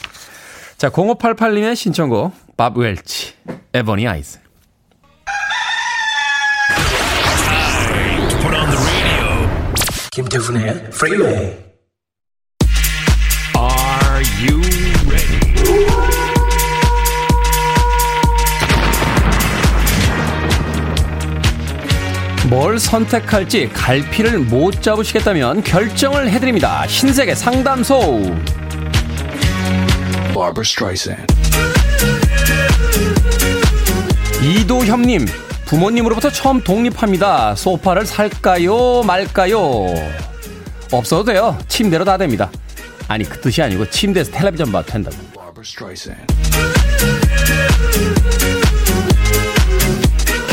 [0.78, 3.34] 자 0588님의 신청곡 밥 웰치
[3.72, 4.40] Ebony Eyes
[10.10, 11.66] 김태훈의 프리웨이
[13.54, 14.85] Are you
[22.76, 26.86] 뭘 선택할지 갈피를 못 잡으시겠다면 결정을 해드립니다.
[26.86, 28.36] 신세계 상담소.
[34.42, 35.24] 이도협님,
[35.64, 37.54] 부모님으로부터 처음 독립합니다.
[37.54, 39.86] 소파를 살까요, 말까요?
[40.92, 41.58] 없어도 돼요.
[41.68, 42.50] 침대로 다 됩니다.
[43.08, 45.16] 아니, 그 뜻이 아니고 침대에서 텔레비전 봐도 된다고.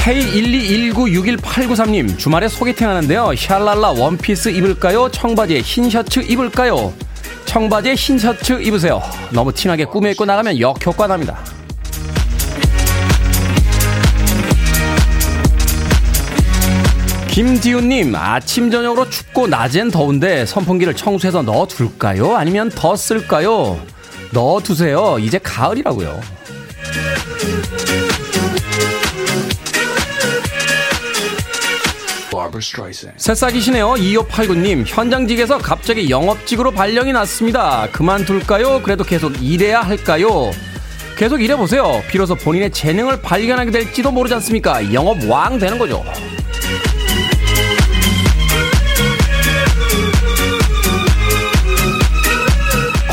[0.03, 3.33] K121961893님, 주말에 소개팅 하는데요.
[3.37, 5.07] 샬랄라 원피스 입을까요?
[5.09, 6.91] 청바지에 흰 셔츠 입을까요?
[7.45, 9.01] 청바지에 흰 셔츠 입으세요.
[9.31, 11.39] 너무 티나게 꾸며 입고 나가면 역효과 납니다.
[17.29, 22.35] 김디우님, 아침, 저녁으로 춥고 낮엔 더운데 선풍기를 청소해서 넣어둘까요?
[22.35, 23.79] 아니면 더 쓸까요?
[24.33, 25.15] 넣어두세요.
[25.19, 26.19] 이제 가을이라고요.
[33.17, 33.93] 새싹이시네요.
[33.93, 37.87] 2589님, 현장직에서 갑자기 영업직으로 발령이 났습니다.
[37.91, 38.81] 그만둘까요?
[38.83, 40.51] 그래도 계속 일해야 할까요?
[41.17, 42.01] 계속 일해보세요.
[42.09, 44.93] 비로소 본인의 재능을 발견하게 될지도 모르지 않습니까?
[44.93, 46.03] 영업 왕 되는 거죠.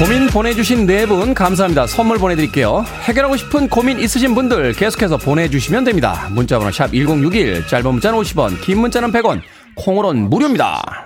[0.01, 1.87] 고민 보내주신 네 분 감사합니다.
[1.87, 2.87] 선물 보내드릴게요.
[3.03, 6.27] 해결하고 싶은 고민 있으신 분들 계속해서 보내주시면 됩니다.
[6.31, 9.43] 문자번호 샵 1061, 짧은 문자는 50원, 긴 문자는 100원,
[9.75, 11.05] 콩으로는 무료입니다.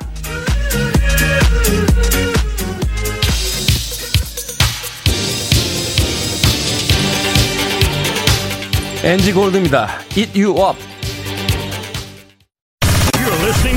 [9.03, 9.89] 엔지 골드입니다.
[10.17, 10.94] Eat You Up.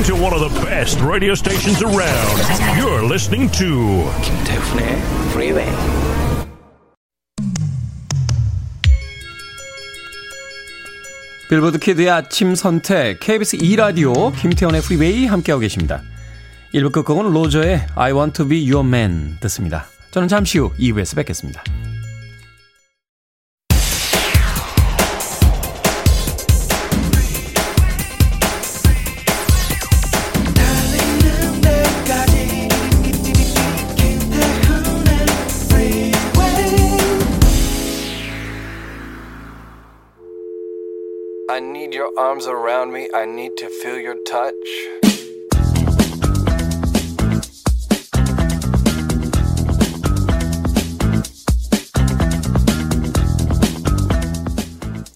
[0.08, 2.40] To one of the best radio stations around.
[2.80, 5.02] You're listening to 김태훈의
[5.34, 5.66] 프리웨이
[11.50, 16.00] 빌보드 키드의 아침 선택 KBS 2라디오 김태훈의 프리웨이 함께하고 계십니다.
[16.72, 19.88] 1부 끝곡은 로저의 I want to be your man 듣습니다.
[20.10, 21.62] 저는 잠시 후 2부에서 뵙겠습니다.
[42.28, 43.08] Arms around me.
[43.14, 44.52] I need to feel your touch.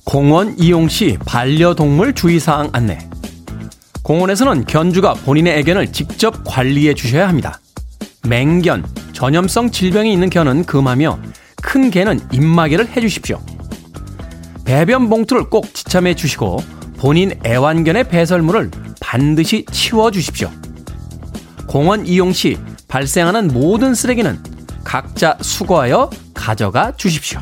[0.05, 2.99] 공원 이용 시 반려동물 주의사항 안내.
[4.03, 7.61] 공원에서는 견주가 본인의 애견을 직접 관리해 주셔야 합니다.
[8.27, 11.19] 맹견, 전염성 질병이 있는 견은 금하며
[11.63, 13.39] 큰 개는 입마개를 해 주십시오.
[14.65, 20.49] 배변 봉투를 꼭 지참해 주시고 본인 애완견의 배설물을 반드시 치워 주십시오.
[21.67, 24.39] 공원 이용 시 발생하는 모든 쓰레기는
[24.85, 27.41] 각자 수거하여 가져가 주십시오.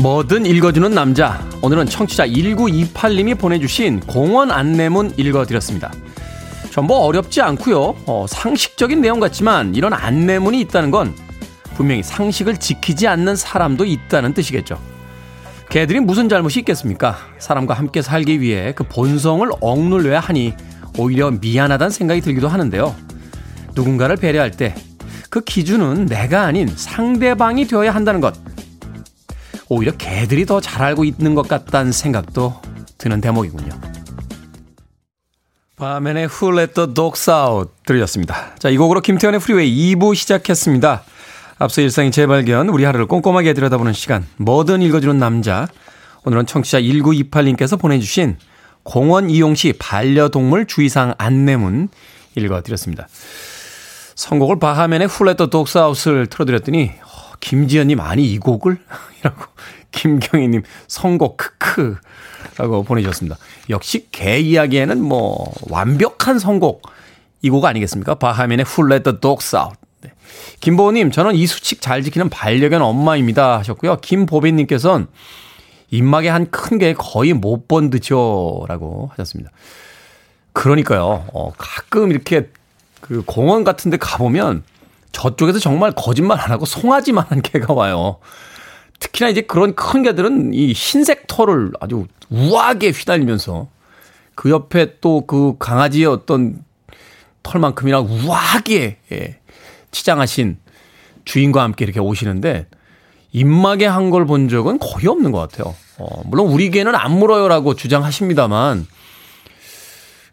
[0.00, 1.46] 뭐든 읽어주는 남자.
[1.60, 5.92] 오늘은 청취자 1928님이 보내주신 공원 안내문 읽어드렸습니다.
[6.70, 7.96] 전부 어렵지 않고요.
[8.06, 11.14] 어, 상식적인 내용 같지만 이런 안내문이 있다는 건
[11.74, 14.80] 분명히 상식을 지키지 않는 사람도 있다는 뜻이겠죠.
[15.68, 17.18] 개들이 무슨 잘못이 있겠습니까?
[17.38, 20.54] 사람과 함께 살기 위해 그 본성을 억눌려야 하니
[20.96, 22.94] 오히려 미안하다는 생각이 들기도 하는데요.
[23.74, 24.74] 누군가를 배려할 때
[25.30, 28.34] 그 기준은 내가 아닌 상대방이 되어야 한다는 것.
[29.70, 32.60] 오히려 개들이 더 잘 알고 있는 것 같다는 생각도
[32.98, 33.70] 드는 대목이군요.
[35.76, 38.56] 바멘의 Who Let the Dogs Out 들으셨습니다.
[38.58, 41.04] 자, 이 곡으로 김태현의 프리웨이 2부 시작했습니다.
[41.58, 45.68] 앞서 일상의 재발견, 우리 하루를 꼼꼼하게 들여다보는 시간, 뭐든 읽어주는 남자.
[46.24, 48.38] 오늘은 청취자 1928님께서 보내주신
[48.82, 51.88] 공원 이용 시 반려동물 주의사항 안내문
[52.34, 53.06] 읽어드렸습니다.
[54.16, 56.90] 선곡을 바하멘의 Who Out을 틀어드렸더니
[57.40, 58.78] 김지연님 아니 이 곡을?
[59.20, 59.44] 이라고
[59.92, 61.96] 김경희님 선곡 크크
[62.56, 63.36] 라고 보내주셨습니다.
[63.70, 66.82] 역시 개 이야기에는 뭐 완벽한 선곡
[67.42, 68.16] 이 곡 아니겠습니까?
[68.16, 70.12] 바하멘의 Who Let the Dogs Out 네.
[70.60, 73.96] 김보호님 저는 이 수칙 잘 지키는 반려견 엄마입니다 하셨고요.
[74.00, 75.06] 김보빈님께서는
[75.90, 79.50] 입막에 한 큰 개 거의 못 본 듯요 라고 하셨습니다.
[80.52, 81.26] 그러니까요.
[81.32, 82.50] 어, 가끔 이렇게
[83.00, 84.62] 그 공원 같은 데 가보면
[85.12, 88.18] 저쪽에서 정말 거짓말 안 하고 송아지만한 개가 와요.
[88.98, 93.68] 특히나 이제 그런 큰 개들은 이 흰색 털을 아주 우아하게 휘날리면서
[94.34, 96.62] 그 옆에 또 그 강아지의 어떤
[97.42, 99.38] 털만큼이나 우아하게 예,
[99.90, 100.58] 치장하신
[101.24, 102.66] 주인과 함께 이렇게 오시는데
[103.32, 105.74] 입막에 한걸 본 적은 거의 없는 것 같아요.
[105.98, 108.86] 어, 물론 우리 개는 안 물어요라고 주장하십니다만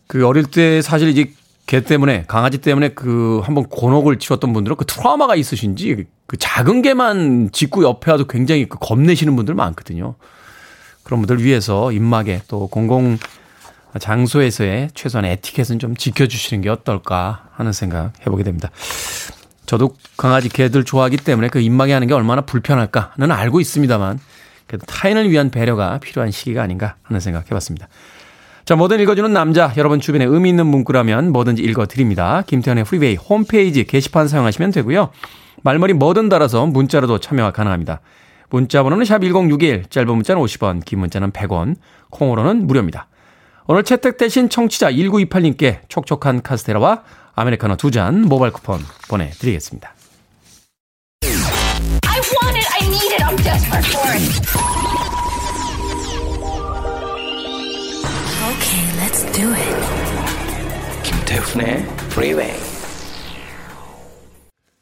[0.08, 1.32] 그 어릴 때 사실 이제
[1.67, 7.49] 개 때문에 강아지 때문에 그 한번 곤혹을 치렀던 분들은 그 트라우마가 있으신지 그 작은 개만
[7.51, 10.15] 짖고 옆에 와도 굉장히 그 겁내시는 분들 많거든요.
[11.03, 13.17] 그런 분들 위해서 입막에 또 공공
[13.99, 18.71] 장소에서의 최소한의 에티켓은 좀 지켜주시는 게 어떨까 하는 생각 해보게 됩니다.
[19.65, 24.19] 저도 강아지 개들 좋아하기 때문에 그 입막에 하는 게 얼마나 불편할까는 알고 있습니다만
[24.67, 27.89] 그래도 타인을 위한 배려가 필요한 시기가 아닌가 하는 생각 해봤습니다.
[28.67, 32.43] 자, 뭐든 읽어주는 남자, 여러분 주변에 의미 있는 문구라면 뭐든지 읽어드립니다.
[32.48, 35.10] 김태훈의 프리웨이 홈페이지 게시판 사용하시면 되고요.
[35.63, 38.01] 말머리 뭐든 달아서 문자로도 참여가 가능합니다.
[38.49, 41.77] 문자 번호는 샵 1061, 짧은 문자는 50원, 긴 문자는 100원,
[42.10, 43.08] 콩으로는 무료입니다.
[43.67, 47.03] 오늘 채택되신 청취자 1928님께 촉촉한 카스테라와
[47.36, 49.93] 아메리카노 두 잔 모바일 쿠폰 보내드리겠습니다.
[59.38, 59.76] Do it.
[61.04, 62.60] 김태훈의 Freeway.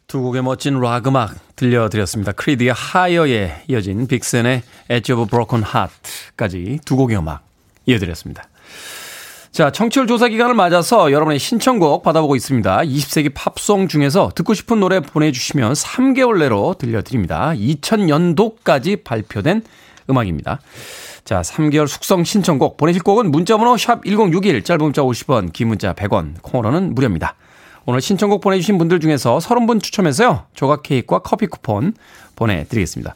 [0.08, 2.32] 두 곡의 멋진 락 음악 들려드렸습니다.
[2.32, 7.44] 크리드의 하이어에 이어진 빅센의 Edge of a Broken Heart까지 두 곡의 음악
[7.86, 8.48] 이어드렸습니다.
[9.52, 12.78] 자, 청취율 조사 기간을 맞아서 여러분의 신청곡 받아보고 있습니다.
[12.78, 17.52] 20세기 팝송 중에서 듣고 싶은 노래 보내주시면 3개월 내로 들려드립니다.
[17.54, 19.64] 2000년도까지 발표된
[20.10, 20.62] 음악입니다.
[21.26, 26.36] 자, 3개월 숙성 신청곡 보내실 곡은 문자번호 샵 1061, 짧은 문자 50원, 긴 문자 100원,
[26.44, 27.34] 콩으로는 무료입니다.
[27.88, 31.96] 오늘 신청곡 보내주신 분들 중에서 30분 추첨해서요, 조각 케이크와 커피 쿠폰
[32.36, 33.16] 보내드리겠습니다.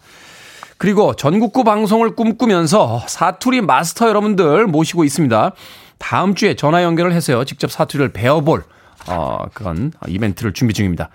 [0.80, 5.52] 그리고 전국구 방송을 꿈꾸면서 사투리 마스터 여러분들 모시고 있습니다.
[6.00, 8.64] 다음 주에 전화 연결을 해서요, 직접 사투리를 배워볼
[9.08, 11.10] 어, 그건 이벤트를 준비 중입니다.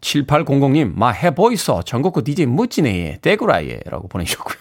[0.00, 1.82] 7800님, 마 해보이소.
[1.84, 3.18] 전국구 DJ 멋지네.
[3.22, 3.80] 대구라예.
[3.86, 4.56] 라고 보내주셨고요.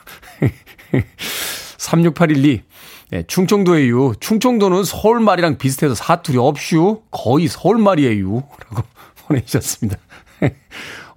[1.78, 2.62] 36812.
[3.10, 4.16] 네, 충청도에요.
[4.20, 7.04] 충청도는 서울말이랑 비슷해서 사투리 없슈.
[7.12, 8.44] 거의 서울말이에요.
[8.70, 8.84] 라고
[9.28, 9.98] 보내주셨습니다.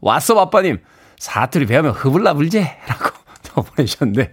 [0.00, 0.78] 왔어, 아빠님.
[1.18, 2.60] 사투리 배우면 흐블라 불제.
[2.86, 4.32] 라고 보내주셨는데.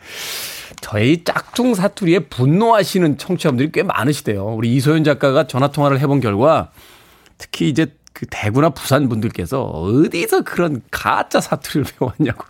[0.81, 4.45] 저희 짝퉁 사투리에 분노하시는 청취자분들이 꽤 많으시대요.
[4.45, 6.71] 우리 이소연 작가가 전화통화를 해본 결과
[7.37, 12.45] 특히 이제 그 대구나 부산 분들께서 어디서 그런 가짜 사투리를 배웠냐고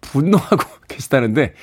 [0.00, 1.54] 분노하고 계시다는데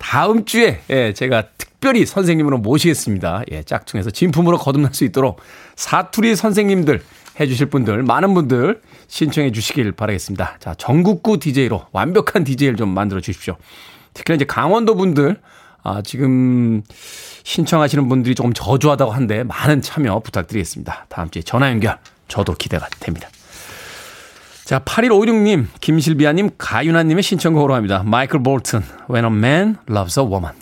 [0.00, 3.42] 다음 주에 예, 제가 특별히 선생님으로 모시겠습니다.
[3.52, 5.40] 예, 짝퉁에서 진품으로 거듭날 수 있도록
[5.76, 7.02] 사투리 선생님들
[7.38, 10.56] 해주실 분들 많은 분들 신청해 주시길 바라겠습니다.
[10.58, 13.56] 자 전국구 DJ로 완벽한 DJ를 좀 만들어 주십시오.
[14.14, 15.38] 특히나 이제 강원도 분들
[15.82, 16.82] 아, 지금
[17.44, 21.06] 신청하시는 분들이 조금 저조하다고 한데 많은 참여 부탁드리겠습니다.
[21.08, 23.28] 다음 주에 전화 연결 저도 기대가 됩니다.
[24.70, 28.04] 자, 8156님, 김실비아님, 가윤아님의 신청곡으로 합니다.
[28.06, 30.54] 마이클 볼튼, When a Man Loves a Woman.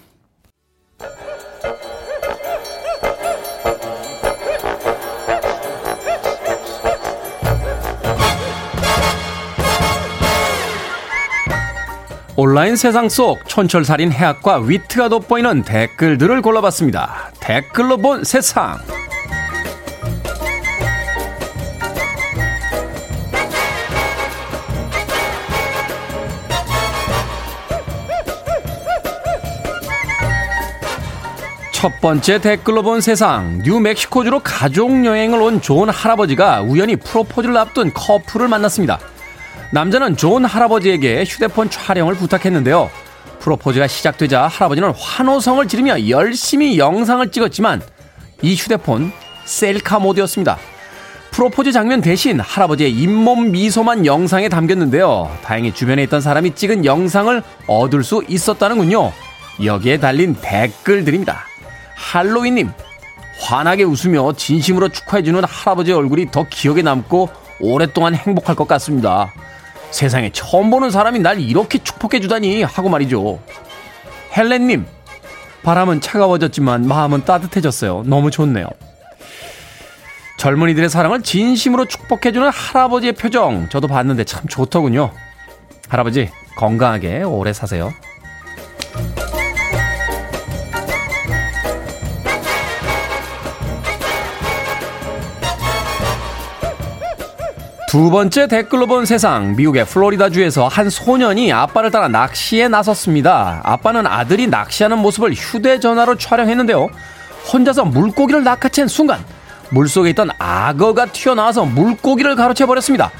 [12.34, 17.32] 온라인 세상 속 촌철살인 해학과 위트가 돋보이는 댓글들을 골라봤습니다.
[17.40, 18.78] 댓글로 본 세상.
[31.78, 33.62] 첫 번째 댓글로 본 세상.
[33.62, 38.98] 뉴멕시코주로 가족 여행을 온 좋은 할아버지가 우연히 프로포즈를 앞둔 커플을 만났습니다.
[39.72, 42.90] 남자는 좋은 할아버지에게 휴대폰 촬영을 부탁했는데요.
[43.38, 47.80] 프로포즈가 시작되자 할아버지는 환호성을 지르며 열심히 영상을 찍었지만
[48.42, 49.12] 이 휴대폰
[49.44, 50.58] 셀카 모드였습니다.
[51.30, 55.30] 프로포즈 장면 대신 할아버지의 잇몸 미소만 영상에 담겼는데요.
[55.44, 59.12] 다행히 주변에 있던 사람이 찍은 영상을 얻을 수 있었다는군요.
[59.62, 61.47] 여기에 달린 댓글들입니다.
[61.98, 62.70] 할로윈님,
[63.40, 67.28] 환하게 웃으며 진심으로 축하해주는 할아버지의 얼굴이 더 기억에 남고
[67.60, 69.32] 오랫동안 행복할 것 같습니다.
[69.90, 73.40] 세상에 처음 보는 사람이 날 이렇게 축복해주다니 하고 말이죠.
[74.36, 74.86] 헬렌님,
[75.64, 78.04] 바람은 차가워졌지만 마음은 따뜻해졌어요.
[78.06, 78.66] 너무 좋네요.
[80.38, 85.10] 젊은이들의 사랑을 진심으로 축복해주는 할아버지의 표정 저도 봤는데 참 좋더군요.
[85.88, 87.92] 할아버지 건강하게 오래 사세요.
[97.88, 99.56] 두 번째 댓글로 본 세상.
[99.56, 103.62] 미국의 플로리다주에서 한 소년이 아빠를 따라 낚시에 나섰습니다.
[103.64, 106.90] 아빠는 아들이 낚시하는 모습을 휴대전화로 촬영했는데요.
[107.50, 109.24] 혼자서 물고기를 낚아챈 순간
[109.70, 113.10] 물속에 있던 악어가 튀어나와서 물고기를 가로채 버렸습니다.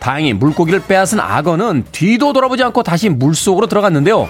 [0.00, 4.28] 다행히 물고기를 빼앗은 악어는 뒤도 돌아보지 않고 다시 물속으로 들어갔는데요.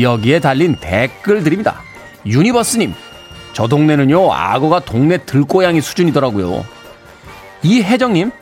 [0.00, 1.80] 여기에 달린 댓글들입니다.
[2.26, 2.92] 유니버스님,
[3.52, 6.64] 저 동네는요, 악어가 동네 들고양이 수준이더라고요.
[7.62, 8.32] 이혜정님,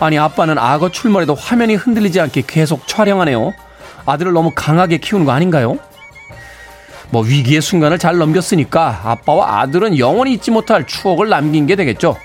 [0.00, 3.54] 아니 아빠는 악어 출몰에도 화면이 흔들리지 않게 계속 촬영하네요.
[4.06, 5.78] 아들을 너무 강하게 키우는 거 아닌가요?
[7.10, 12.16] 뭐 위기의 순간을 잘 넘겼으니까 아빠와 아들은 영원히 잊지 못할 추억을 남긴 게 되겠죠.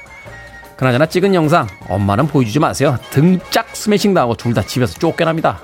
[0.78, 2.98] 그나저나 찍은 영상 엄마는 보여주지 마세요.
[3.12, 5.60] 등짝 스매싱 당하고 둘 다 집에서 쫓겨납니다.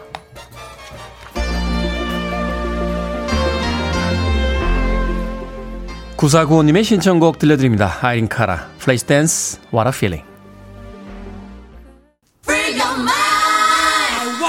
[6.18, 7.98] 구사구오님의 신청곡 들려드립니다.
[8.02, 10.35] 아이린 카라, Flashdance, What a Feeling.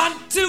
[0.06, 0.45] One, two.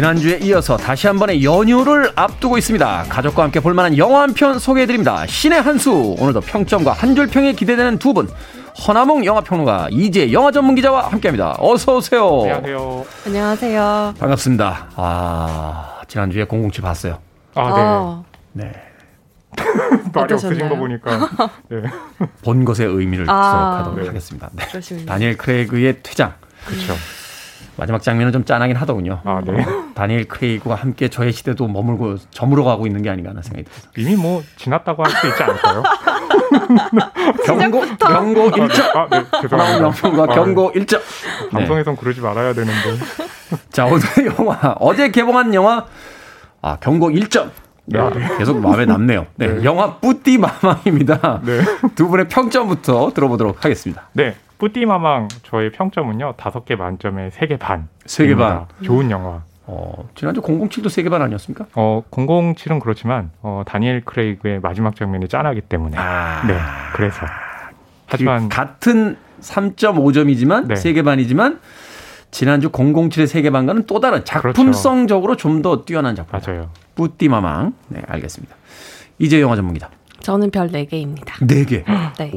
[0.00, 3.04] 지난주에 이어서 다시 한 번의 연휴를 앞두고 있습니다.
[3.10, 5.26] 가족과 함께 볼만한 영화 한 편 소개해드립니다.
[5.26, 6.16] 신의 한수.
[6.18, 8.26] 오늘도 평점과 한줄 평에 기대되는 두 분.
[8.88, 11.56] 허나몽 영화평론가 이제 영화 전문 기자와 함께합니다.
[11.58, 12.40] 어서 오세요.
[12.40, 13.04] 안녕하세요.
[13.26, 14.14] 안녕하세요.
[14.18, 14.88] 반갑습니다.
[14.96, 17.18] 아 지난주에 007 봤어요.
[17.54, 18.22] 아,
[18.54, 18.64] 네.
[18.64, 18.72] 네.
[20.14, 20.66] 말이 없으신?
[20.70, 21.28] 거 보니까.
[21.68, 21.82] 네.
[22.42, 24.06] 본 것의 의미를 아, 지속하도록 네.
[24.06, 24.48] 하겠습니다.
[24.54, 25.04] 네.
[25.04, 26.32] 다니엘 크레이그의 퇴장.
[26.64, 26.94] 그렇죠.
[27.80, 29.22] 마지막 장면은 좀 짠하긴 하더군요.
[29.24, 29.64] 아, 네.
[29.94, 33.90] 다니엘 크레이그와 함께 저의 시대도 머물고 저물어 가고 있는 게 아닌가 하는 생각이 듭니다.
[33.96, 35.82] 이미 뭐 지났다고 할 수 있지 않을까요?
[37.46, 38.96] 경고, 경고 1점.
[38.96, 39.24] 아, 네.
[39.50, 40.22] 하나원 죄송합니다.
[40.22, 40.34] 아, 네.
[40.34, 41.00] 경고 1점.
[41.52, 42.98] 방송에선 그러지 말아야 되는데.
[43.72, 44.74] 자, 오늘의 영화.
[44.78, 45.86] 어제 개봉한 영화.
[46.60, 47.50] 아, 경고 1점.
[47.94, 48.38] 야, 네.
[48.38, 49.26] 계속 마음에 남네요.
[49.36, 49.48] 네.
[49.48, 49.64] 네.
[49.64, 51.40] 영화 뿌띠 마망입니다.
[51.44, 51.60] 네.
[51.96, 54.08] 두 분의 평점부터 들어보도록 하겠습니다.
[54.12, 54.36] 네.
[54.58, 56.34] 뿌띠 마망 저의 평점은요.
[56.36, 57.88] 다섯 개 만점에 세 개 반.
[58.06, 58.66] 세 개 반.
[58.82, 59.42] 좋은 영화.
[59.66, 61.66] 어, 지난주 007도 3개 반 아니었습니까?
[61.74, 65.96] 어, 007은 그렇지만 어, 다니엘 크레이그의 마지막 장면이 짠하기 때문에.
[65.96, 66.42] 아.
[66.46, 66.56] 네.
[66.94, 67.24] 그래서.
[68.06, 70.76] 하지만 같은 3.5점이지만 네.
[70.76, 71.60] 세 3개 반이지만
[72.30, 76.40] 지난주 007의 3개 반과는 또 다른 작품성적으로 좀 더 뛰어난 작품.
[76.40, 76.70] 맞아요.
[76.94, 77.74] 뿌띠 마망.
[77.88, 78.54] 네, 알겠습니다.
[79.18, 79.90] 이지혜 영화 전문기자.
[80.20, 81.26] 저는 별 4개입니다.
[81.40, 81.84] 4개.
[82.18, 82.30] 네.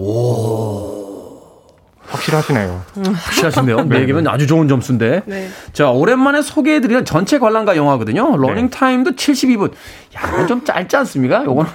[2.05, 2.83] 확실하시네요.
[3.13, 3.81] 확실하신데요?
[3.87, 5.21] 네, 4개면 아주 좋은 점수인데.
[5.25, 5.49] 네.
[5.71, 8.35] 자, 오랜만에 소개해드리는 전체 관람가 영화거든요.
[8.37, 9.71] 러닝 타임도 72분.
[10.15, 11.43] 야, 이건 좀 짧지 않습니까?
[11.45, 11.71] 요거는,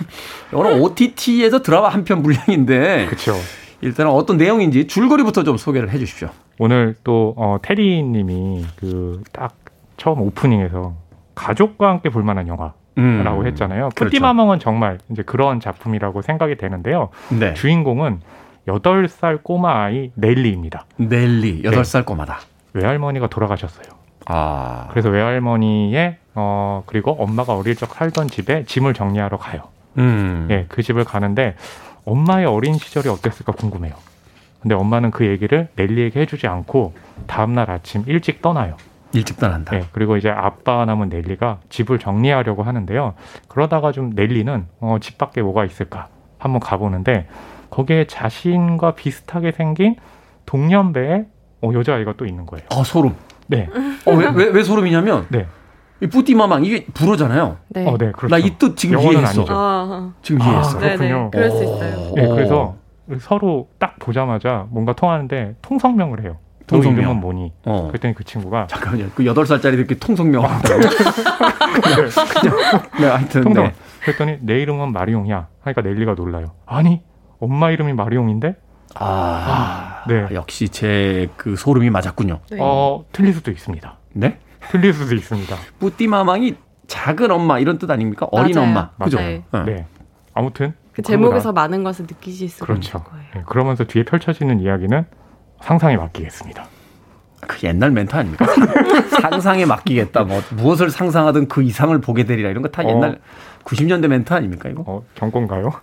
[0.53, 3.07] 요거는 OTT에서 드라마 한 편 분량인데.
[3.07, 3.37] 그렇죠.
[3.81, 6.29] 일단은 어떤 내용인지 줄거리부터 좀 소개를 해 주십시오.
[6.59, 9.55] 오늘 또 어, 테리 님이 그 딱
[9.97, 10.95] 처음 오프닝에서
[11.35, 13.23] 가족과 함께 볼 만한 영화 음.
[13.47, 13.91] 했잖아요.
[13.95, 14.05] 그렇죠.
[14.07, 17.11] 뿌띠마멍은 정말 이제 그런 작품이라고 생각이 되는데요.
[17.31, 17.55] 네.
[17.55, 18.21] 주인공은
[18.67, 20.85] 8살 꼬마 아이 넬리입니다.
[20.97, 22.05] 넬리, 8살 네.
[22.05, 22.41] 꼬마다.
[22.75, 23.87] 외할머니가 돌아가셨어요.
[24.27, 24.89] 아.
[24.91, 29.63] 그래서 외할머니의 어 그리고 엄마가 어릴 적 살던 집에 짐을 정리하러 가요.
[29.97, 30.49] 음.
[30.51, 31.57] 예, 그 집을 가는데
[32.05, 33.95] 엄마의 어린 시절이 어땠을까 궁금해요.
[34.69, 36.93] 근데 엄마는 그 얘기를 넬리에게 해주지 않고
[37.27, 38.77] 다음날 아침 일찍 떠나요.
[39.15, 39.75] 일찍 떠난다.
[39.75, 43.15] 네, 그리고 이제 아빠 남은 넬리가 집을 정리하려고 하는데요.
[43.49, 47.29] 그러다가 좀 넬리는 어, 집 밖에 뭐가 있을까 한번 가보는데
[47.71, 49.97] 거기에 자신과 비슷하게 생긴
[50.45, 51.25] 동년배의
[51.63, 52.67] 어, 여자아이가 또 있는 거예요.
[52.71, 53.15] 아 소름.
[53.47, 53.71] 네.
[54.05, 55.47] 어, 왜, 왜, 왜 소름이냐면 네.
[56.03, 57.57] 이 뿌띠마망 이게 불어잖아요.
[57.71, 57.87] 네.
[57.87, 58.29] 어, 네, 그렇죠.
[58.29, 59.47] 나이 뜻 지금 이해했어.
[59.49, 60.77] 아, 지금 이해했어.
[60.77, 61.31] 아, 그렇군요.
[61.31, 62.13] 그럴 수 있어요.
[62.15, 62.77] 네, 그래서
[63.21, 66.37] 서로 딱 보자마자 뭔가 통하는데 통성명을 해요.
[66.67, 66.97] 통성명.
[66.97, 67.53] 너 이름은 뭐니?
[67.65, 67.87] 어.
[67.89, 69.11] 그랬더니 그 친구가 잠깐만요.
[69.15, 70.81] 그 여덟 살짜리 이렇게 통성명 한다고.
[70.81, 70.89] 네.
[73.01, 73.65] 네, 하여튼 통성.
[73.65, 73.75] 네.
[74.03, 75.49] 그랬더니 내 이름은 마리용이야.
[75.63, 76.53] 하니까 넬리가 놀라요.
[76.67, 77.03] 아니,
[77.41, 78.57] 엄마 이름이 마리용인데?
[78.95, 80.27] 아, 아 네.
[80.33, 82.41] 역시 제 그 소름이 맞았군요.
[82.51, 82.59] 네.
[82.61, 83.97] 어, 틀릴 수도 있습니다.
[84.15, 84.39] 네?
[84.71, 85.57] 틀릴 수도 있습니다.
[85.79, 86.55] 뿌띠마망이
[86.87, 88.27] 작은 엄마 이런 뜻 아닙니까?
[88.31, 88.69] 어린 맞아요.
[88.69, 88.91] 엄마.
[89.03, 89.19] 그죠?
[89.19, 89.43] 네.
[89.65, 89.87] 네.
[90.35, 92.99] 아무튼 그 제목에서 많은 것을 느끼실 수 그렇죠.
[92.99, 93.25] 있는 거예요.
[93.37, 95.05] 네, 그러면서 뒤에 펼쳐지는 이야기는
[95.63, 96.67] 상상에 맡기겠습니다.
[97.47, 98.45] 그 옛날 멘트 아닙니까?
[99.23, 100.25] 상상에 맡기겠다.
[100.25, 103.17] 뭐 무엇을 상상하든 그 이상을 보게 되리라 이런 거 다 옛날 어.
[103.65, 104.83] 90년대 멘트 아닙니까 이거?
[104.87, 105.71] 어, 정권가요?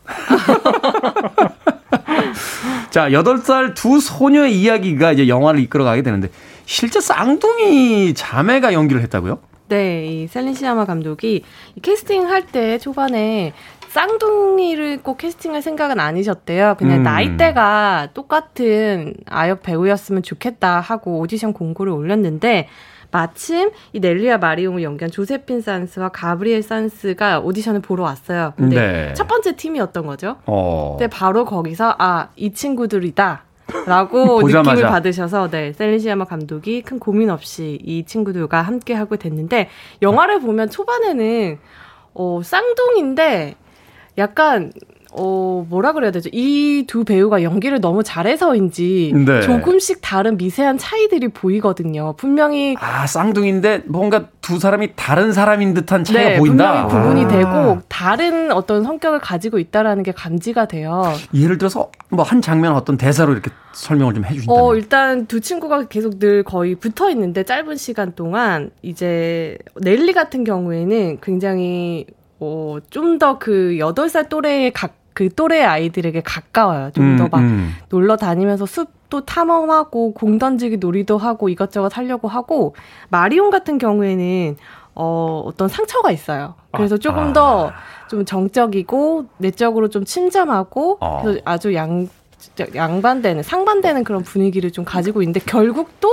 [2.89, 6.29] 자, 8살 두 소녀의 이야기가 이제 영화를 이끌어가게 되는데
[6.65, 9.39] 실제 쌍둥이 자매가 연기를 했다고요?
[9.67, 11.43] 네, 이 셀린 시아마 감독이
[11.81, 13.53] 캐스팅 할 때 초반에
[13.95, 16.75] 쌍둥이를 꼭 캐스팅할 생각은 아니셨대요.
[16.77, 17.03] 그냥 음.
[17.03, 22.67] 나이대가 똑같은 아역 배우였으면 좋겠다 하고 오디션 공고를 올렸는데
[23.11, 28.51] 마침 이 넬리아 마리옹을 연기한 조세핀 산스와 가브리엘 산스가 오디션을 보러 왔어요.
[28.57, 29.13] 근데 네.
[29.13, 30.35] 첫 번째 팀이었던 거죠.
[30.45, 30.97] 어.
[30.97, 33.43] 근데 바로 거기서 아, 이 친구들이다.
[33.85, 39.69] 라고 느낌을 받으셔서 네 셀리시아마 감독이 큰 고민 없이 이 친구들과 함께 하고 됐는데
[40.01, 41.59] 영화를 보면 초반에는
[42.13, 43.55] 어 쌍둥이인데
[44.17, 44.71] 약간
[45.17, 46.29] 어, 뭐라 그래야 되죠?
[46.33, 49.41] 이 두 배우가 연기를 너무 잘해서인지 네.
[49.41, 52.13] 조금씩 다른 미세한 차이들이 보이거든요.
[52.17, 56.87] 분명히 아 쌍둥이인데 뭔가 두 사람이 다른 사람인 듯한 차이가 네, 보인다.
[56.87, 57.27] 분명히 구분이 아.
[57.29, 61.03] 되고 다른 어떤 성격을 가지고 있다라는 게 감지가 돼요.
[61.33, 64.61] 예를 들어서 뭐 한 장면 어떤 대사로 이렇게 설명을 좀 해 주신다면?
[64.63, 70.43] 어 일단 두 친구가 계속 늘 거의 붙어 있는데 짧은 시간 동안 이제 넬리 같은
[70.43, 72.05] 경우에는 굉장히
[72.39, 76.91] 어, 좀 더 그 8살 또래의 각, 그 또래 아이들에게 가까워요.
[76.91, 77.75] 좀 더막 음, 음.
[77.89, 82.75] 놀러 다니면서 숲도 탐험하고 공 던지기 놀이도 하고 이것저것 하려고 하고
[83.09, 84.57] 마리온 같은 경우에는
[84.95, 86.55] 어, 어떤 상처가 있어요.
[86.71, 87.73] 그래서 조금 아.
[88.07, 91.21] 더좀 정적이고 내적으로 좀 침잠하고 어.
[91.23, 92.09] 그래서 아주 양
[92.75, 96.09] 양반되는 상반되는 그런 분위기를 좀 가지고 있는데 결국 또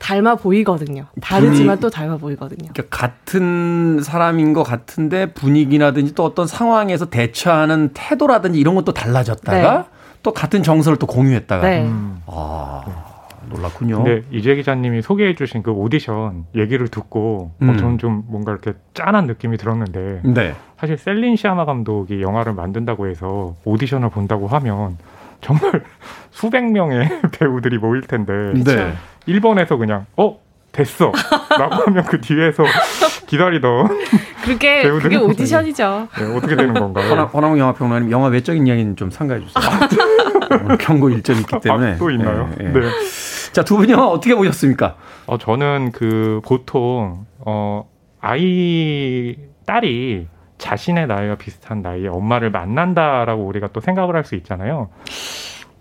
[0.00, 1.04] 닮아 보이거든요.
[1.20, 1.80] 다르지만 분위...
[1.80, 2.70] 또 닮아 보이거든요.
[2.72, 9.84] 그러니까 같은 사람인 것 같은데 분위기라든지 또 어떤 상황에서 대처하는 태도라든지 이런 것도 달라졌다가 네.
[10.22, 11.82] 또 같은 정서를 또 공유했다가 네.
[11.84, 12.22] 음.
[12.26, 12.82] 아
[13.50, 14.02] 놀랐군요.
[14.02, 17.70] 근데 이재 기자님이 소개해주신 그 오디션 얘기를 듣고 어, 음.
[17.70, 20.54] 어, 저는 좀 뭔가 이렇게 짠한 느낌이 들었는데 네.
[20.78, 24.96] 사실 셀린 시아마 감독이 영화를 만든다고 해서 오디션을 본다고 하면
[25.40, 25.82] 정말
[26.30, 28.32] 수백 명의 배우들이 모일 텐데
[28.64, 28.94] 네.
[29.26, 30.38] 일본에서 그냥 어
[30.72, 31.12] 됐어
[31.58, 32.62] 라고 하면 그 뒤에서
[33.26, 33.88] 기다리던
[34.44, 36.08] 그게 그게 오디션이죠.
[36.16, 37.28] 네, 어떻게 되는 건가요?
[37.32, 40.76] 허나, 무 영화 평론가님 영화 외적인 이야기는 좀 삼가해 주세요.
[40.78, 42.48] 경고 일정이 있기 때문에 아, 또 있나요?
[42.56, 42.72] 네.
[42.72, 42.80] 네.
[43.52, 44.96] 자 두 분 영화 어떻게 보셨습니까?
[45.26, 47.88] 어 저는 그 보통 어
[48.20, 49.36] 아이
[49.66, 50.26] 딸이
[50.60, 54.90] 자신의 나이와 비슷한 나이에 엄마를 만난다라고 우리가 또 생각을 할 수 있잖아요.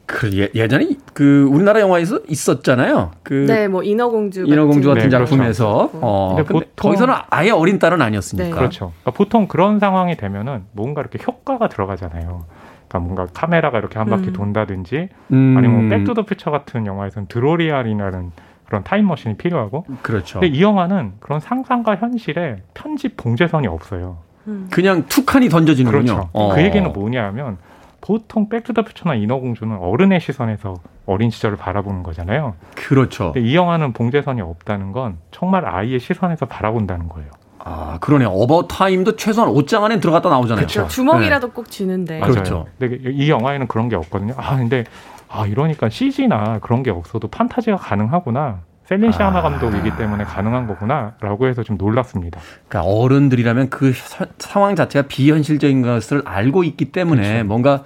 [0.05, 3.11] 그 예, 예전에 그 우리나라 영화에서 있었잖아요.
[3.21, 5.99] 그 네, 뭐 인어공주 인어공주 같은, 같은 네, 작품에서 그렇죠.
[6.01, 8.49] 어, 근데, 근데 보통, 거기서는 아예 어린 딸은 아니었으니까.
[8.49, 8.51] 네.
[8.51, 8.93] 그렇죠.
[9.01, 12.45] 그러니까 보통 그런 상황이 되면은 뭔가 이렇게 효과가 들어가잖아요.
[12.87, 14.33] 그러니까 뭔가 카메라가 이렇게 한 바퀴 음.
[14.33, 15.55] 돈다든지 음.
[15.57, 18.31] 아니면 백투더 퓨처 같은 영화에서는 드로리안이라는
[18.65, 19.85] 그런 타임머신이 필요하고.
[20.01, 20.39] 그렇죠.
[20.39, 24.28] 근데 이 영화는 그런 상상과 현실에 편집 봉제선이 없어요.
[24.47, 24.67] 음.
[24.71, 26.03] 그냥 툭하니 던져지는군요.
[26.03, 26.29] 그렇죠.
[26.33, 26.53] 어.
[26.53, 27.57] 그 얘기는 뭐냐면
[28.01, 30.75] 보통 백투더퓨처나 인어공주는 어른의 시선에서
[31.05, 32.55] 어린 시절을 바라보는 거잖아요.
[32.75, 33.33] 그렇죠.
[33.35, 37.29] 이 영화는 봉제선이 없다는 건 정말 아이의 시선에서 바라본다는 거예요.
[37.59, 38.29] 아, 그러네요.
[38.29, 40.65] 어바웃 타임도 최소한 옷장 안에 들어갔다 나오잖아요.
[40.65, 40.87] 그렇죠.
[40.87, 41.53] 주먹이라도 네.
[41.53, 42.19] 꼭 쥐는데.
[42.19, 42.31] 맞아요.
[42.31, 42.65] 그렇죠.
[42.79, 44.33] 근데 이 영화에는 그런 게 없거든요.
[44.37, 44.85] 아, 근데
[45.27, 48.61] 아, 이러니까 CG나 그런 게 없어도 판타지가 가능하구나.
[48.89, 49.41] 셀린 시아마 아.
[49.43, 52.39] 감독이기 때문에 가능한 거구나라고 해서 좀 놀랐습니다.
[52.67, 57.45] 그러니까 어른들이라면 그 사, 상황 자체가 비현실적인 것을 알고 있기 때문에 그렇죠.
[57.45, 57.83] 뭔가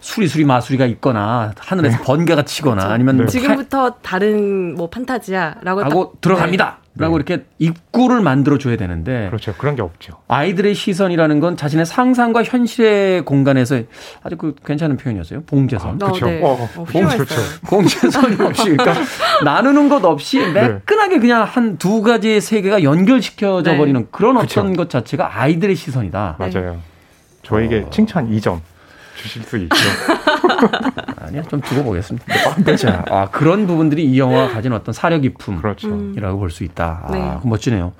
[0.00, 2.04] 수리수리 마수리가 있거나 하늘에서 네.
[2.04, 2.92] 번개가 치거나 그렇죠.
[2.92, 3.26] 아니면 네.
[3.26, 6.76] 지금부터 다른 뭐 판타지야라고 하고 들어갑니다.
[6.96, 7.04] 네.
[7.04, 7.24] 라고 네.
[7.26, 9.52] 이렇게 입구를 만들어 줘야 되는데 그렇죠.
[9.58, 10.14] 그런 게 없죠.
[10.28, 13.80] 아이들의 시선이라는 건 자신의 상상과 현실의 공간에서
[14.22, 15.42] 아주 그 괜찮은 표현이었어요.
[15.42, 15.94] 봉제선.
[15.94, 16.26] 아, 그렇죠.
[16.26, 16.40] 네.
[16.42, 17.34] 어, 어, 봉, 그렇죠.
[17.66, 18.94] 봉제선이 없이 그러니까
[19.44, 20.52] 나누는 것 없이 네.
[20.52, 23.76] 매끈하게 그냥 한 두 가지의 세계가 연결시켜져 네.
[23.78, 24.60] 버리는 그런 그렇죠.
[24.60, 26.36] 어떤 것 자체가 아이들의 시선이다.
[26.38, 26.78] 맞아요.
[27.42, 27.90] 저에게 어.
[27.90, 28.60] 칭찬 2점.
[29.16, 29.74] 주실 수 있죠.
[31.34, 32.26] 아니야, 좀 두고 보겠습니다.
[32.76, 35.88] 자, 아, 그런 부분들이 이 영화가 가진 어떤 사려 깊음이라고 그렇죠.
[35.88, 36.14] 음.
[36.38, 37.02] 볼수 있다.
[37.04, 37.48] 아, 네.
[37.48, 37.92] 멋지네요.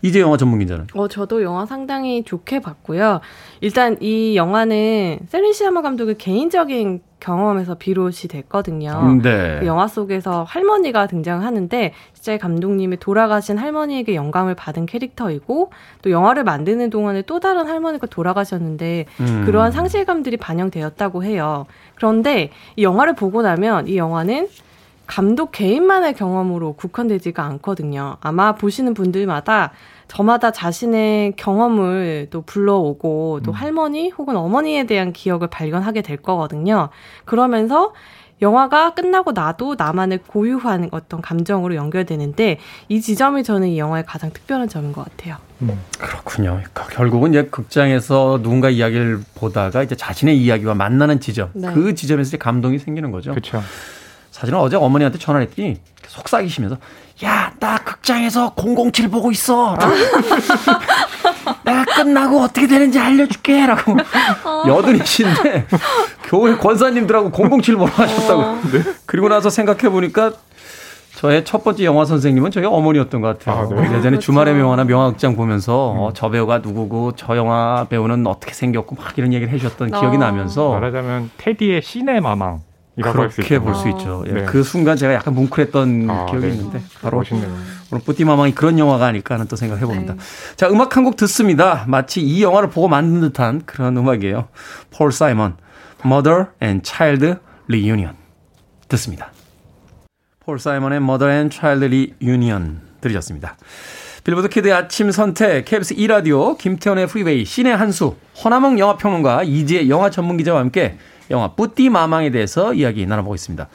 [0.00, 0.86] 이제 영화 전문 기자는?
[0.94, 3.20] 어, 저도 영화 상당히 좋게 봤고요.
[3.60, 8.90] 일단 이 영화는 셀린 시아마 감독의 개인적인 경험에서 비롯이 됐거든요.
[9.02, 9.58] 음, 네.
[9.60, 15.70] 그 영화 속에서 할머니가 등장하는데 진짜 감독님이 돌아가신 할머니에게 영감을 받은 캐릭터이고
[16.02, 19.42] 또 영화를 만드는 동안에 또 다른 할머니가 돌아가셨는데 음.
[19.46, 21.66] 그러한 상실감들이 반영되었다고 해요.
[21.94, 24.48] 그런데 이 영화를 보고 나면 이 영화는
[25.06, 28.18] 감독 개인만의 경험으로 국한되지가 않거든요.
[28.20, 29.72] 아마 보시는 분들마다
[30.08, 33.54] 저마다 자신의 경험을 또 불러오고 또 음.
[33.54, 36.88] 할머니 혹은 어머니에 대한 기억을 발견하게 될 거거든요.
[37.24, 37.92] 그러면서
[38.40, 44.68] 영화가 끝나고 나도 나만의 고유한 어떤 감정으로 연결되는데 이 지점이 저는 이 영화의 가장 특별한
[44.68, 45.36] 점인 것 같아요.
[45.62, 46.50] 음, 그렇군요.
[46.50, 51.72] 그러니까 결국은 이제 극장에서 누군가 이야기를 보다가 이제 자신의 이야기와 만나는 지점, 네.
[51.72, 53.32] 그 지점에서 이제 감동이 생기는 거죠.
[53.32, 53.60] 그렇죠.
[54.30, 56.76] 사실은 어제 어머니한테 전화를 했더니 속삭이시면서
[57.24, 59.76] 야, 나 극장에서 007 보고 있어.
[61.64, 63.66] 내가 끝나고 어떻게 되는지 알려줄게.
[63.66, 63.92] 라고.
[64.44, 64.64] 어.
[64.68, 65.66] 여든이신데,
[66.24, 68.40] 교회 권사님들하고 007 보러 가셨다고.
[68.40, 68.60] 어.
[68.72, 68.82] 네.
[69.06, 70.32] 그리고 나서 생각해보니까,
[71.16, 73.64] 저의 첫 번째 영화 선생님은 저희 어머니였던 것 같아요.
[73.64, 73.82] 아, 네.
[73.86, 74.20] 예전에 그렇죠.
[74.20, 75.98] 주말의 명화나 명화극장 보면서 음.
[75.98, 79.98] 어, 저 배우가 누구고 저 영화 배우는 어떻게 생겼고 막 이런 얘기를 해주셨던 어.
[80.00, 82.60] 기억이 나면서 말하자면 테디의 시네마망
[83.02, 84.24] 그렇게 볼 수 있죠.
[84.28, 84.44] 예, 네.
[84.44, 86.52] 그 순간 제가 약간 뭉클했던 아, 기억이 네.
[86.54, 87.48] 있는데 바로 멋있네요.
[87.90, 90.14] 오늘 뿌띠마망이 그런 영화가 아닐까 하는 또 생각을 해봅니다.
[90.14, 90.20] 네.
[90.56, 91.84] 자 음악 한 곡 듣습니다.
[91.86, 94.48] 마치 이 영화를 보고 만든 듯한 그런 음악이에요.
[94.90, 95.56] 폴 사이먼,
[96.04, 97.36] Mother and Child
[97.68, 98.14] Reunion
[98.88, 99.32] 듣습니다.
[100.40, 101.84] 폴 사이먼의 Mother and Child
[102.20, 103.56] Reunion 들으셨습니다.
[104.24, 110.60] 빌보드 키드의 아침 선택, KBS 2라디오, 김태훈의 프리웨이, 신의 한수, 허남웅 영화평론가, 이지혜 영화 전문기자와
[110.60, 110.98] 함께
[111.30, 113.68] 영화 쁘띠 마망에 대해서 이야기 나눠보고 있습니다.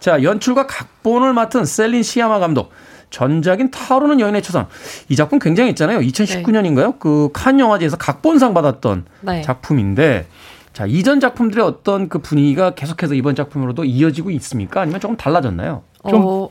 [0.00, 2.72] 자, 연출과 각본을 맡은 셀린 시아마 감독.
[3.10, 4.66] 전작인 타오르는 여인의 초상.
[5.08, 6.00] 이 작품 굉장히 있잖아요.
[6.00, 6.92] 2019년인가요?
[6.92, 6.98] 네.
[6.98, 9.42] 그 칸 영화제에서 각본상 받았던 네.
[9.42, 10.26] 작품인데
[10.72, 14.80] 자, 이전 작품들의 어떤 그 분위기가 계속해서 이번 작품으로도 이어지고 있습니까?
[14.80, 15.84] 아니면 조금 달라졌나요?
[16.08, 16.50] 좀 어,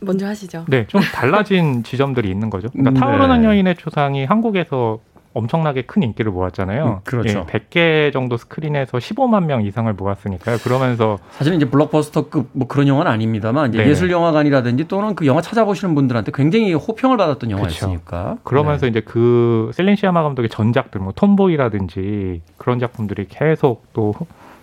[0.00, 0.64] 먼저 하시죠.
[0.68, 2.68] 네, 좀 달라진 지점들이 있는 거죠.
[2.70, 3.00] 그러니까 네.
[3.00, 5.00] 타오르는 여인의 초상이 한국에서
[5.34, 6.84] 엄청나게 큰 인기를 모았잖아요.
[6.84, 7.46] 음, 그렇죠.
[7.48, 10.58] 예, 100개 정도 스크린에서 15만 명 이상을 모았으니까요.
[10.58, 15.94] 그러면서 사실은 이제 블록버스터급 뭐 그런 영화는 아닙니다만 이제 예술 영화관이라든지 또는 그 영화 찾아보시는
[15.94, 18.22] 분들한테 굉장히 호평을 받았던 영화였으니까.
[18.22, 18.38] 그렇죠.
[18.44, 18.90] 그러면서 네.
[18.90, 24.12] 이제 그 셀린 시아마 감독의 전작들 뭐 톰보이라든지 그런 작품들이 계속 또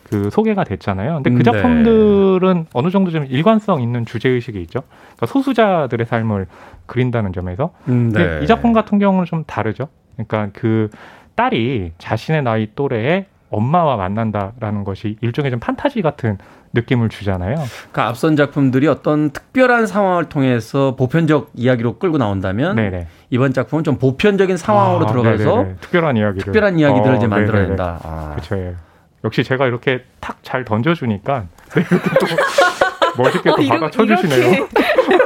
[0.10, 1.22] 그 소개가 됐잖아요.
[1.22, 1.44] 근데 그 음, 네.
[1.44, 2.66] 작품들은 네.
[2.74, 4.82] 어느 정도 좀 일관성 있는 주제 의식이 있죠.
[5.16, 6.48] 그러니까 소수자들의 삶을
[6.88, 7.72] 그린다는 점에서.
[7.88, 8.40] 음, 네.
[8.44, 9.88] 이 작품 같은 경우는 좀 다르죠.
[10.28, 10.90] 그러니까 그
[11.36, 16.38] 딸이 자신의 나이 또래의 엄마와 만난다라는 것이 일종의 좀 판타지 같은
[16.74, 17.56] 느낌을 주잖아요.
[17.56, 23.08] 그러니까 앞선 작품들이 어떤 특별한 상황을 통해서 보편적 이야기로 끌고 나온다면 네네.
[23.32, 25.76] 이번 작품은 좀 보편적인 상황으로 아, 들어가서 네네네.
[25.82, 28.00] 특별한 이야기를 특별한 이야기들을 어, 이제 만들어낸다.
[28.04, 28.30] 아.
[28.36, 28.58] 그렇죠.
[28.58, 28.76] 예.
[29.24, 31.46] 역시 제가 이렇게 탁 잘 던져주니까
[33.24, 34.68] 멋있게 또 어, 받아 쳐주시네요.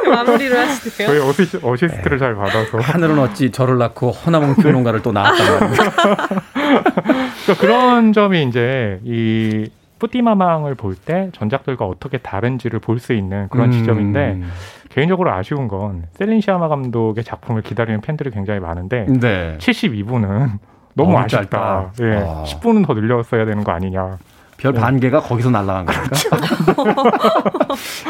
[0.09, 1.07] 마무리를 하시네요.
[1.07, 2.19] 저희 어시, 어시스트를 네.
[2.19, 2.77] 잘 받아서.
[2.79, 5.59] 하늘은 어찌 저를 낳고 허남웅 평론가를 또 낳았단?
[6.53, 9.69] 그러니까 그런 점이 이제 이
[9.99, 13.71] 쁘띠 마망을 볼 때 전작들과 어떻게 다른지를 볼 수 있는 그런 음.
[13.71, 14.41] 지점인데
[14.89, 19.57] 개인적으로 아쉬운 건 셀린 시아마 감독의 작품을 기다리는 팬들이 굉장히 많은데 네.
[19.59, 20.59] 72분은
[20.95, 21.91] 너무 아쉽다.
[22.01, 22.43] 예, 아.
[22.45, 24.17] 10분은 더 늘렸어야 되는 거 아니냐.
[24.57, 25.01] 별반 네.
[25.01, 26.03] 개가 거기서 날라간 거니까.
[26.03, 26.29] 그렇죠.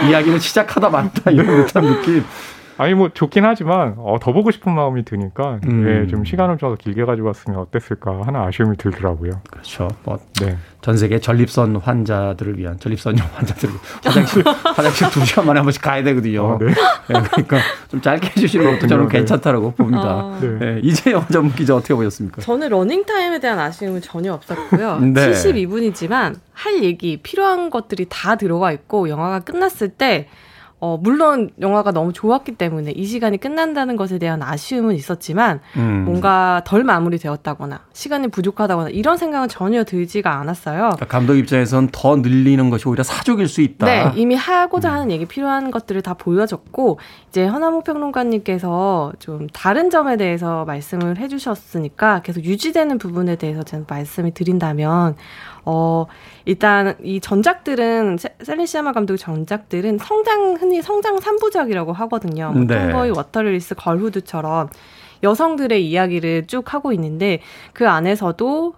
[0.09, 2.25] 이야기는 시작하다 말다 이런 듯한 느낌.
[2.77, 5.87] 아니 뭐 좋긴 하지만 어, 더 보고 싶은 마음이 드니까 음.
[5.87, 9.41] 예, 좀 시간을 좀 더 길게 가지고 왔으면 어땠을까 하는 아쉬움이 들더라고요.
[9.49, 9.87] 그렇죠.
[10.03, 10.57] 뭐, 네.
[10.81, 13.69] 전 세계 전립선 환자들을 위한 전립선용 환자들
[14.03, 14.43] 화장실
[14.75, 16.53] 화장실 두 시간 만에 한 번씩 가야 되거든요.
[16.53, 16.67] 아, 네.
[16.67, 16.73] 네.
[17.31, 17.59] 그러니까
[17.89, 19.17] 좀 짧게 해주시는 것도 저는 네.
[19.19, 20.01] 괜찮다라고 봅니다.
[20.03, 20.39] 아.
[20.41, 20.57] 네.
[20.57, 20.79] 네.
[20.83, 22.41] 이제 영전 기자 어떻게 보셨습니까?
[22.41, 24.99] 저는 러닝 타임에 대한 아쉬움은 전혀 없었고요.
[25.13, 25.31] 네.
[25.31, 30.27] 72분이지만 할 얘기 필요한 것들이 다 들어가 있고 영화가 끝났을 때
[30.85, 36.03] 어, 물론 영화가 너무 좋았기 때문에 이 시간이 끝난다는 것에 대한 아쉬움은 있었지만 음.
[36.03, 40.79] 뭔가 덜 마무리되었다거나 시간이 부족하다거나 이런 생각은 전혀 들지가 않았어요.
[40.79, 43.85] 그러니까 감독 입장에선 더 늘리는 것이 오히려 사족일 수 있다.
[43.85, 50.17] 네, 이미 하고자 하는 얘기 필요한 것들을 다 보여줬고 이제 현아무 평론가님께서 좀 다른 점에
[50.17, 55.15] 대해서 말씀을 해주셨으니까 계속 유지되는 부분에 대해서 저는 말씀을 드린다면
[55.65, 56.05] 어,
[56.45, 62.51] 일단 이 전작들은 셀린 시아마 감독의 전작들은 성장 흔히 성장 3부작이라고 하거든요.
[62.51, 62.91] 뭐 네.
[62.91, 64.69] 톰보이, 워터릴리스, 걸후드처럼
[65.23, 67.39] 여성들의 이야기를 쭉 하고 있는데
[67.73, 68.75] 그 안에서도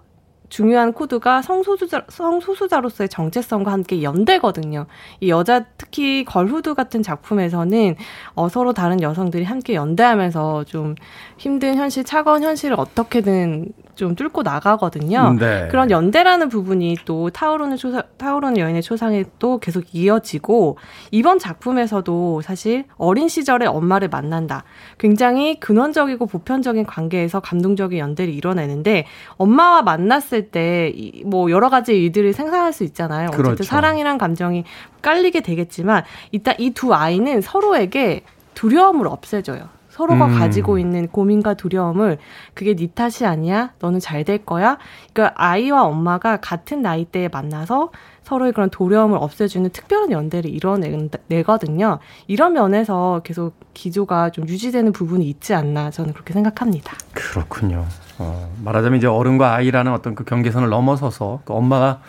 [0.48, 4.86] 중요한 코드가 성소수자, 성소수자로서의 정체성과 함께 연대거든요.
[5.20, 7.96] 이 여자, 특히 걸후드 같은 작품에서는
[8.34, 10.94] 어, 서로 다른 여성들이 함께 연대하면서 좀
[11.36, 15.36] 힘든 현실, 차가운 현실을 어떻게든 좀 뚫고 나가거든요.
[15.38, 15.68] 네.
[15.70, 20.76] 그런 연대라는 부분이 또 타오르는 초상, 타오르는 여인의 초상에 또 계속 이어지고
[21.10, 24.64] 이번 작품에서도 사실 어린 시절에 엄마를 만난다.
[24.98, 30.92] 굉장히 근원적이고 보편적인 관계에서 감동적인 연대를 이뤄내는데 엄마와 만났을 때
[31.24, 33.28] 뭐 여러 가지 일들이 생산할 수 있잖아요.
[33.28, 33.62] 어쨌든 그렇죠.
[33.64, 34.64] 사랑이란 감정이
[35.02, 38.22] 깔리게 되겠지만 이따 이 두 아이는 서로에게
[38.54, 39.68] 두려움을 없애줘요.
[39.96, 40.38] 서로가 음.
[40.38, 42.18] 가지고 있는 고민과 두려움을
[42.52, 43.72] 그게 네 탓이 아니야.
[43.80, 44.76] 너는 잘 될 거야.
[45.12, 47.90] 그러니까 아이와 엄마가 같은 나이대에 만나서
[48.22, 52.00] 서로의 그런 두려움을 없애주는 특별한 연대를 이뤄내거든요.
[52.26, 56.92] 이런 면에서 계속 기조가 좀 유지되는 부분이 있지 않나 저는 그렇게 생각합니다.
[57.12, 57.84] 그렇군요.
[58.18, 62.00] 어, 말하자면 이제 어른과 아이라는 어떤 그 경계선을 넘어서서 그 엄마가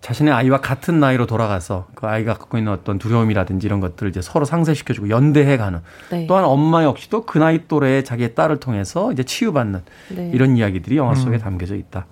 [0.00, 4.44] 자신의 아이와 같은 나이로 돌아가서 그 아이가 갖고 있는 어떤 두려움이라든지 이런 것들을 이제 서로
[4.46, 5.80] 상쇄시켜주고 연대해가는
[6.10, 6.26] 네.
[6.26, 10.30] 또한 엄마 역시도 그 나이 또래의 자기의 딸을 통해서 이제 치유받는 네.
[10.32, 11.40] 이런 이야기들이 영화 속에 음.
[11.40, 12.06] 담겨져 있다.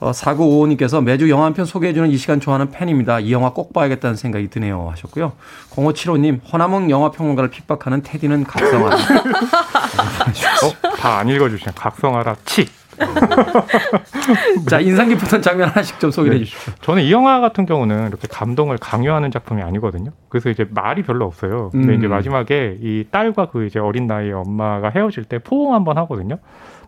[0.00, 3.20] 어, 4955님께서 매주 영화 한 편 소개해주는 이 시간 좋아하는 팬입니다.
[3.20, 4.88] 이 영화 꼭 봐야겠다는 생각이 드네요.
[4.90, 5.32] 하셨고요.
[5.70, 8.96] 0575님, 허남웅 영화평론가를 핍박하는 테디는 각성하라.
[8.96, 10.96] 어?
[10.98, 11.72] 다 안 읽어주시네.
[11.76, 12.68] 각성하라, 치.
[14.68, 16.44] 자, 인상 깊었던 장면 하나씩 좀 소개해 네.
[16.44, 16.72] 주십시오.
[16.80, 20.12] 저는 이 영화 같은 경우는 이렇게 감동을 강요하는 작품이 아니거든요.
[20.28, 21.70] 그래서 이제 말이 별로 없어요.
[21.70, 21.98] 근데 음.
[21.98, 26.38] 이제 마지막에 이 딸과 그 이제 어린 나이의 엄마가 헤어질 때 포옹 한번 하거든요.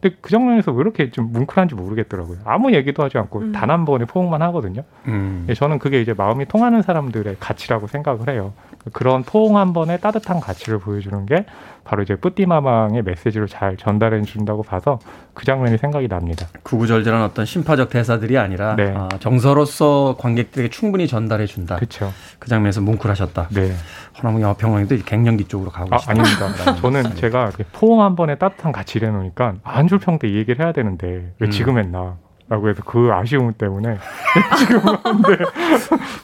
[0.01, 2.39] 근데 그 장면에서 왜 이렇게 좀 뭉클한지 모르겠더라고요.
[2.45, 3.53] 아무 얘기도 하지 않고 음.
[3.53, 4.83] 단한 번에 포옹만 하거든요.
[5.07, 5.47] 음.
[5.49, 8.53] 예, 저는 그게 이제 마음이 통하는 사람들의 가치라고 생각을 해요.
[8.93, 11.47] 그런 포옹 한 번에 따뜻한 가치를 보여주는 게
[11.87, 14.99] 바로 이제 뿌띠마망의 메시지를 잘 전달해 준다고 봐서
[15.35, 16.49] 그 장면이 생각이 납니다.
[16.65, 18.93] 구구절절한 어떤 심파적 대사들이 아니라 네.
[18.97, 21.77] 아, 정서로서 관객들에게 충분히 전달해 준다.
[21.77, 22.13] 그렇죠.
[22.41, 23.49] 그 장면에서 뭉클하셨다.
[23.51, 23.73] 네.
[24.19, 26.53] 허나무 영화 평론가도 갱년기 쪽으로 가고 아, 아닙니다.
[26.83, 31.47] 저는 제가 포옹 한 번에 따뜻한 가치를 해놓으니까 안줄 평 때이 얘기를 해야 되는데 왜
[31.47, 31.51] 음.
[31.51, 32.17] 지금 했나.
[32.49, 33.99] 라고 해서 그 아쉬움 때문에
[34.59, 35.45] 지금 하는데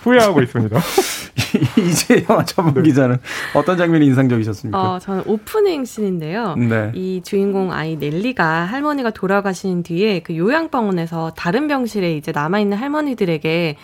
[0.03, 0.79] 후회하고 있습니다.
[1.79, 2.83] 이제 영화 전문 네.
[2.83, 3.19] 기자는
[3.55, 4.79] 어떤 장면이 인상적이셨습니까?
[4.95, 6.55] 어, 저는 오프닝 씬인데요.
[6.55, 6.93] 네.
[6.95, 13.77] 이 주인공 아이 넬리가 할머니가 돌아가신 뒤에 그 요양병원에서 다른 병실에 이제 남아있는 할머니들에게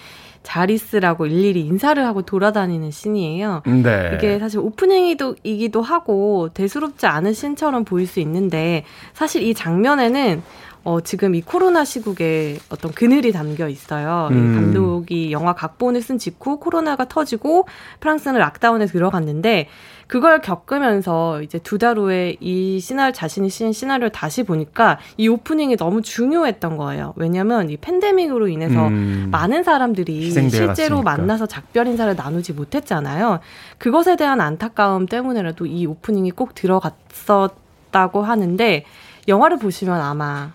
[0.45, 3.63] 잘 있으라고 일일이 인사를 하고 돌아다니는 씬이에요.
[3.83, 4.13] 네.
[4.15, 10.43] 이게 사실 오프닝이기도 하고 대수롭지 않은 씬처럼 보일 수 있는데 사실 이 장면에는
[10.89, 14.29] 어, 지금 이 코로나 시국에 어떤 그늘이 담겨 있어요.
[14.31, 14.55] 음.
[14.55, 17.67] 감독이 영화 각본을 쓴 직후 코로나가 터지고
[18.01, 19.69] 프랑스는 락다운에 들어갔는데
[20.07, 25.77] 그걸 겪으면서 이제 두 달 후에 이 시나리오 자신이 쓰인 시나리오를 다시 보니까 이 오프닝이
[25.77, 27.13] 너무 중요했던 거예요.
[27.17, 29.29] 왜냐하면 이 팬데믹으로 인해서 음.
[29.31, 31.03] 많은 사람들이 실제로 갔으니까.
[31.03, 33.41] 만나서 작별 인사를 나누지 못했잖아요.
[33.77, 38.87] 그것에 대한 안타까움 때문에라도 이 오프닝이 꼭 들어갔었다고 하는데
[39.29, 40.53] 영화를 보시면 아마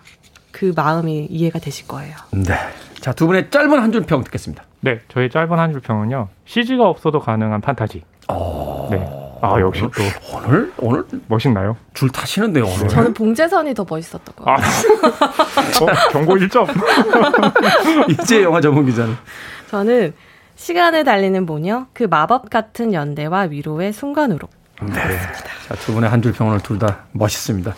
[0.54, 2.14] 그 마음이 이해가 되실 거예요.
[2.30, 2.54] 네.
[3.00, 4.62] 자, 두 분의 짧은 한 줄 평 듣겠습니다.
[4.80, 6.28] 네, 저희 짧은 한 줄 평은요.
[6.46, 8.02] CG가 없어도 가능한 판타지.
[8.28, 8.88] 어...
[8.90, 9.04] 네.
[9.42, 9.88] 아, 역시 또.
[10.38, 11.04] 오늘, 오늘.
[11.28, 11.76] 멋있나요?
[11.92, 12.88] 줄 타시는데요, 오늘.
[12.88, 14.66] 저는 봉재선이 더 멋있었던 것 같아요.
[15.02, 16.66] 아, 어, 경고 1점.
[18.22, 19.14] 이제 영화 전문 기자는.
[19.70, 20.14] 저는
[20.54, 24.48] 시간을 달리는 모녀, 그 마법 같은 연대와 위로의 순간으로.
[24.82, 24.92] 네.
[25.68, 27.74] 자, 두 분의 한 줄 평론을 둘다 멋있습니다.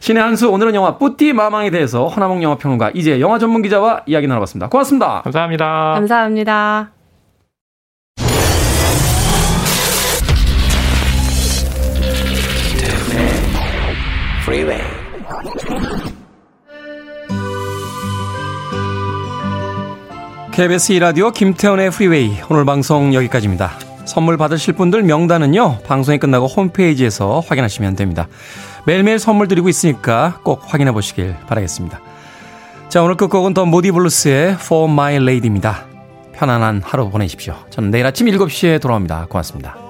[0.00, 4.26] 신의 한수 오늘은 영화 쁘띠 마망에 대해서 허남웅 영화 평론가 이제 영화 전문 기자와 이야기
[4.26, 4.68] 나눠봤습니다.
[4.68, 5.22] 고맙습니다.
[5.22, 5.64] 감사합니다.
[5.94, 6.90] 감사합니다.
[20.52, 23.91] KBS 이라디오 김태훈의 프리웨이 오늘 방송 여기까지입니다.
[24.04, 28.28] 선물 받으실 분들 명단은요, 방송이 끝나고 홈페이지에서 확인하시면 됩니다.
[28.84, 32.00] 매일매일 선물 드리고 있으니까 꼭 확인해 보시길 바라겠습니다.
[32.88, 35.86] 자, 오늘 끝곡은 더 모디 블루스의 For My Lady입니다.
[36.32, 37.54] 편안한 하루 보내십시오.
[37.70, 39.26] 저는 내일 아침 7시에 돌아옵니다.
[39.28, 39.81] 고맙습니다.